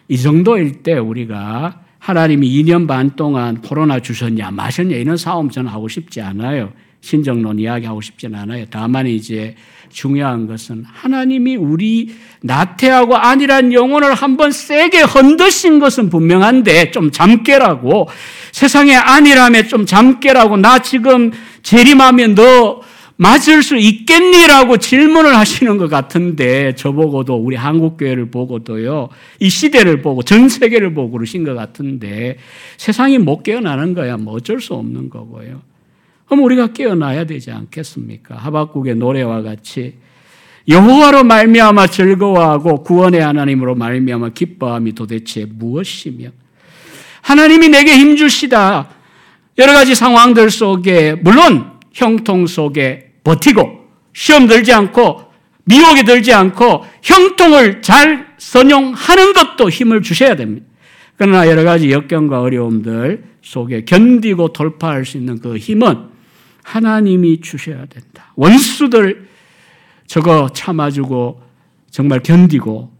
[0.08, 5.88] 이 정도일 때 우리가 하나님이 2년 반 동안 코로나 주셨냐, 마셨냐, 이런 싸움 저는 하고
[5.88, 6.70] 싶지 않아요.
[7.00, 8.66] 신정론 이야기하고 싶지는 않아요.
[8.68, 9.54] 다만 이제
[9.88, 18.08] 중요한 것은 하나님이 우리 나태하고 아니란 영혼을 한번 세게 흔드신 것은 분명한데 좀 잠깨라고
[18.52, 21.32] 세상에 아니라면 좀 잠깨라고 나 지금
[21.62, 22.82] 재림하면 너
[23.16, 29.08] 맞을 수 있겠니라고 질문을 하시는 것 같은데 저보고도 우리 한국교회를 보고도요
[29.38, 32.38] 이 시대를 보고 전 세계를 보고 그러신 것 같은데
[32.76, 34.16] 세상이 못 깨어나는 거야?
[34.16, 35.62] 뭐 어쩔 수 없는 거고요.
[36.26, 38.36] 그럼 우리가 깨어나야 되지 않겠습니까?
[38.36, 39.94] 하박국의 노래와 같이
[40.66, 46.30] 여호와로 말미암아 즐거워하고 구원의 하나님으로 말미암아 기뻐함이 도대체 무엇이며?
[47.20, 48.88] 하나님이 내게 힘 주시다.
[49.58, 55.24] 여러 가지 상황들 속에 물론 형통 속에 버티고 시험 들지 않고
[55.64, 60.66] 미혹에 들지 않고 형통을 잘 선용하는 것도 힘을 주셔야 됩니다.
[61.16, 66.08] 그러나 여러 가지 역경과 어려움들 속에 견디고 돌파할 수 있는 그 힘은
[66.62, 68.32] 하나님이 주셔야 된다.
[68.36, 69.28] 원수들
[70.06, 71.42] 저거 참아주고
[71.90, 72.92] 정말 견디고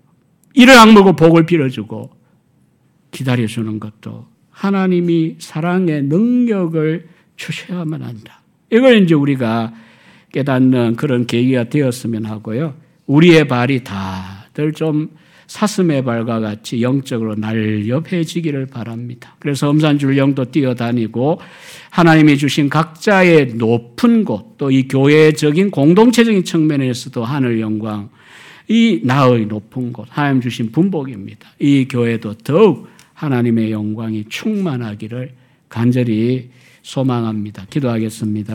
[0.55, 2.11] 이를 악물고 복을 빌어주고
[3.11, 8.43] 기다려주는 것도 하나님이 사랑의 능력을 주셔야만 한다.
[8.71, 9.73] 이걸 이제 우리가
[10.35, 12.75] 깨닫는 그런 계기가 되었으면 하고요.
[13.07, 15.11] 우리의 발이 다들 좀
[15.47, 19.37] 사슴의 발과 같이 영적으로 날렵해지기를 바랍니다.
[19.39, 21.41] 그래서 엄산줄령도 뛰어다니고
[21.91, 28.09] 하나님이 주신 각자의 높은 곳, 또 이 교회적인 공동체적인 측면에서도 하늘 영광,
[28.67, 31.49] 이 나의 높은 곳, 하나님 주신 분복입니다.
[31.61, 35.33] 이 교회도 더욱 하나님의 영광이 충만하기를
[35.69, 36.49] 간절히
[36.83, 37.67] 소망합니다.
[37.71, 38.53] 기도하겠습니다.